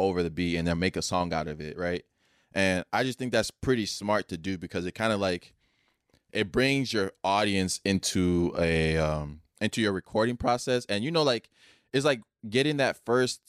[0.00, 2.02] over the beat and then make a song out of it, right?
[2.52, 5.54] And I just think that's pretty smart to do because it kind of like
[6.32, 11.48] it brings your audience into a um into your recording process and you know like
[11.92, 13.40] it's like getting that first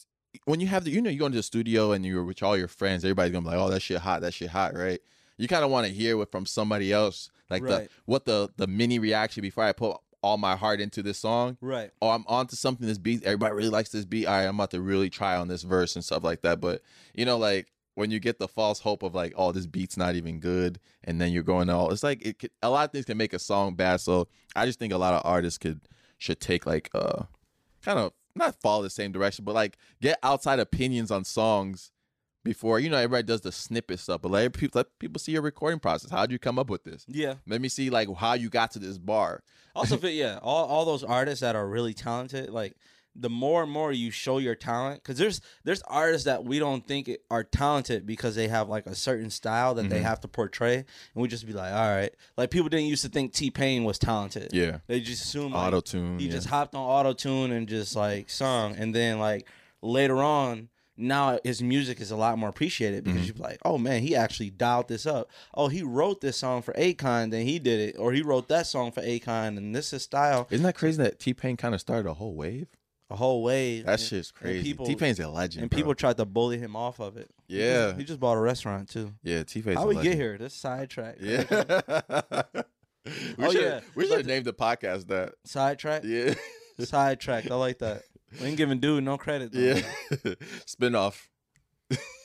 [0.45, 2.57] when you have the you know you go into the studio and you're with all
[2.57, 4.99] your friends everybody's gonna be like oh that shit hot that shit hot right
[5.37, 7.83] you kind of want to hear it from somebody else like Right.
[7.83, 11.57] the what the the mini reaction before I put all my heart into this song
[11.61, 11.91] right.
[12.01, 12.85] oh, I'm onto something.
[12.85, 14.25] This beat, everybody really likes this beat.
[14.25, 16.59] All right, I'm about to really try on this verse and stuff like that.
[16.59, 16.81] But
[17.13, 20.15] you know, like when you get the false hope of like, oh, this beat's not
[20.15, 23.05] even good, and then you're going all, it's like it could, a lot of things
[23.05, 24.01] can make a song bad.
[24.01, 24.27] So
[24.57, 25.79] I just think a lot of artists could
[26.19, 27.23] should take like uh
[27.81, 31.91] kind of not follow the same direction, but like get outside opinions on songs
[32.43, 32.79] before.
[32.79, 35.79] You know, everybody does the snippet stuff, but let people let people see your recording
[35.79, 36.11] process.
[36.11, 37.05] How would you come up with this?
[37.07, 37.35] Yeah.
[37.47, 39.41] Let me see like how you got to this bar.
[39.75, 42.75] Also, yeah, all all those artists that are really talented, like
[43.15, 46.87] the more and more you show your talent, because there's there's artists that we don't
[46.87, 49.89] think are talented because they have like a certain style that Mm-hmm.
[49.89, 53.03] they have to portray, and we just be like, all right, like people didn't used
[53.03, 54.51] to think T Pain was talented.
[54.53, 54.79] Yeah.
[54.87, 56.31] they just assume like, Auto-tune, He yeah.
[56.33, 59.47] just hopped on auto tune and just like sung, and then like
[59.81, 60.69] later on.
[61.01, 63.37] Now his music is a lot more appreciated because Mm-hmm.
[63.37, 65.29] you're like, oh man, he actually dialed this up.
[65.53, 68.67] Oh, he wrote this song for Akon, then he did it, or he wrote that
[68.67, 70.45] song for Akon, and this is style.
[70.51, 72.67] Isn't that crazy that T Pain kind of started a whole wave?
[73.11, 73.81] A whole way.
[73.81, 74.73] That And- shit's crazy.
[74.75, 75.63] T Pain's a legend.
[75.63, 75.77] and bro.
[75.77, 77.29] people tried to bully him off of it.
[77.47, 77.87] He Yeah.
[77.87, 79.13] just- he just bought a restaurant too.
[79.23, 79.77] yeah, T Pain's.
[79.77, 80.37] How we get here?
[80.37, 81.17] This sidetrack.
[81.19, 81.43] Yeah.
[83.05, 83.79] Oh, we Oh, should, yeah.
[83.95, 85.33] we should have named the podcast that.
[85.45, 86.03] Sidetrack.
[86.03, 86.33] Yeah.
[86.79, 87.49] Sidetracked.
[87.49, 88.03] I like that.
[88.39, 89.51] We ain't giving dude no credit.
[89.53, 89.59] Though.
[89.59, 89.81] Yeah.
[90.67, 91.27] Spinoff.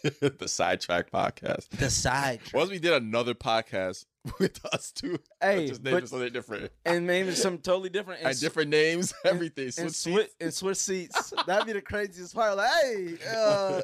[0.02, 1.68] the sidetrack podcast.
[1.70, 2.52] The sidetrack.
[2.52, 4.04] Once we did another podcast
[4.38, 5.18] with us too.
[5.42, 6.72] Hey, just named but- something different.
[6.86, 8.20] And maybe something totally different.
[8.20, 9.70] And And different names, everything.
[9.78, 10.34] and switch seats.
[10.40, 11.34] and switch seats.
[11.46, 12.56] That'd be the craziest part.
[12.56, 13.82] Like, hey, uh,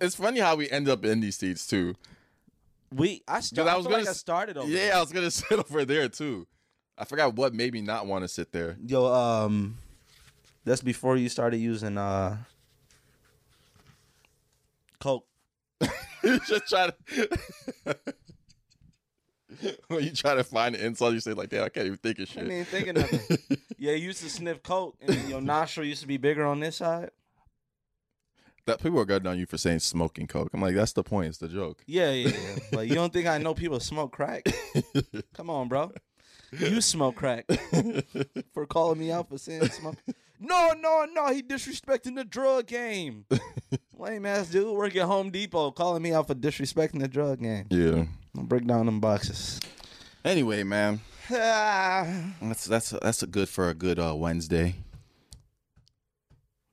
[0.00, 1.94] It's funny how we end up in these seats too.
[2.94, 3.22] we.
[3.26, 3.70] I started.
[3.72, 4.68] I was gonna like I started over.
[4.68, 6.46] Yeah, I was gonna sit over there too.
[6.98, 8.76] I forgot what made me not want to sit there.
[8.86, 9.78] Yo, um,
[10.64, 12.36] that's before you started using uh,
[15.00, 15.26] coke.
[16.46, 17.96] just try to.
[19.88, 22.18] when you try to find an insult, you say like, "Damn, I can't even think
[22.18, 23.58] of I shit." mean, thinking of nothing.
[23.78, 26.76] yeah, you used to sniff coke, and your nostril used to be bigger on this
[26.76, 27.10] side.
[28.66, 30.50] that people are good on you for saying smoking coke.
[30.54, 31.28] I'm like, that's the point.
[31.28, 31.82] It's the joke.
[31.86, 32.58] Yeah, yeah, yeah.
[32.78, 34.46] Like you don't think I know people smoke crack?
[35.34, 35.92] Come on, bro.
[36.58, 37.46] You smoke crack
[38.52, 39.96] for calling me out for saying smoke.
[40.44, 41.32] No, no, no.
[41.32, 43.26] He disrespecting the drug game.
[43.96, 47.66] Lame ass dude working at Home Depot calling me out for disrespecting the drug game.
[47.70, 48.04] Yeah.
[48.36, 49.60] I'll break down them boxes.
[50.24, 51.00] Anyway, man,
[51.30, 52.32] Ah.
[52.42, 54.74] that's that's that's a good for a good uh, Wednesday.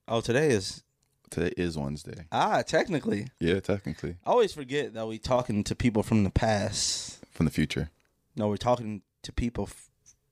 [0.08, 0.84] Oh, today is
[1.30, 2.26] Today is Wednesday.
[2.32, 3.28] ah technically.
[3.40, 7.24] Yeah, technically I always forget that we talking to people from the past.
[7.32, 7.92] from the future.
[8.36, 9.66] No, we're talking to people.
[9.66, 9.89] F-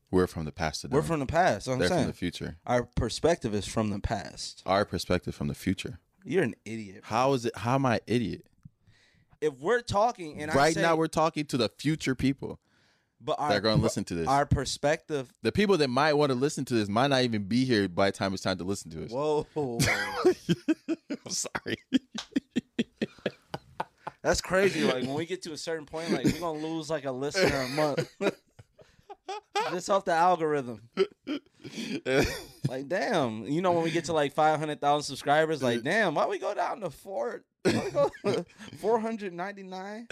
[0.10, 0.96] We're from the past to them.
[0.96, 1.66] we're from the past.
[1.66, 1.92] They're I'm saying.
[1.92, 2.58] from the future.
[2.66, 4.64] Our perspective is from the past.
[4.66, 6.00] Our perspective from the future.
[6.24, 7.02] You're an idiot.
[7.06, 7.56] How is it?
[7.58, 8.46] How am I an idiot?
[9.42, 12.60] If we're talking and I right say, now, we're talking to the future people.
[13.22, 14.28] but our, They're going to listen to this.
[14.28, 15.32] Our perspective.
[15.44, 18.08] the people that might want to listen to this might not even be here by
[18.10, 19.12] the time it's time to listen to us.
[19.12, 19.46] Whoa,
[21.26, 21.78] I'm sorry.
[24.24, 24.84] that's crazy.
[24.84, 27.56] Like when we get to a certain point, like we're gonna lose like a listener
[27.62, 28.10] a month.
[29.72, 30.82] Just off the algorithm.
[32.70, 36.16] Like damn, you know when we get to like five hundred thousand subscribers, like damn,
[36.16, 37.44] why we go down to four?
[37.64, 38.46] Why we go
[38.80, 40.08] four hundred ninety nine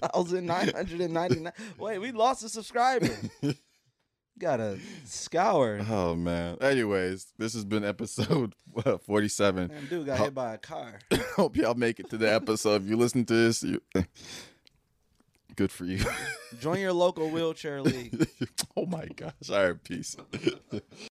[0.00, 1.52] thousand nine hundred ninety nine?
[1.78, 3.08] Wait, we lost a subscriber.
[4.38, 5.80] Gotta scour.
[5.88, 6.56] oh man.
[6.60, 8.54] Anyways, this has been episode
[8.84, 9.68] uh, 47.
[9.68, 10.98] Damn, dude got hit by a car.
[11.36, 12.82] Hope y'all make it to the episode.
[12.82, 13.82] If you listen to this, you,
[15.60, 16.02] good for you.
[16.58, 18.26] Join your local wheelchair league.
[18.78, 19.50] oh my gosh.
[19.52, 20.16] All right, peace.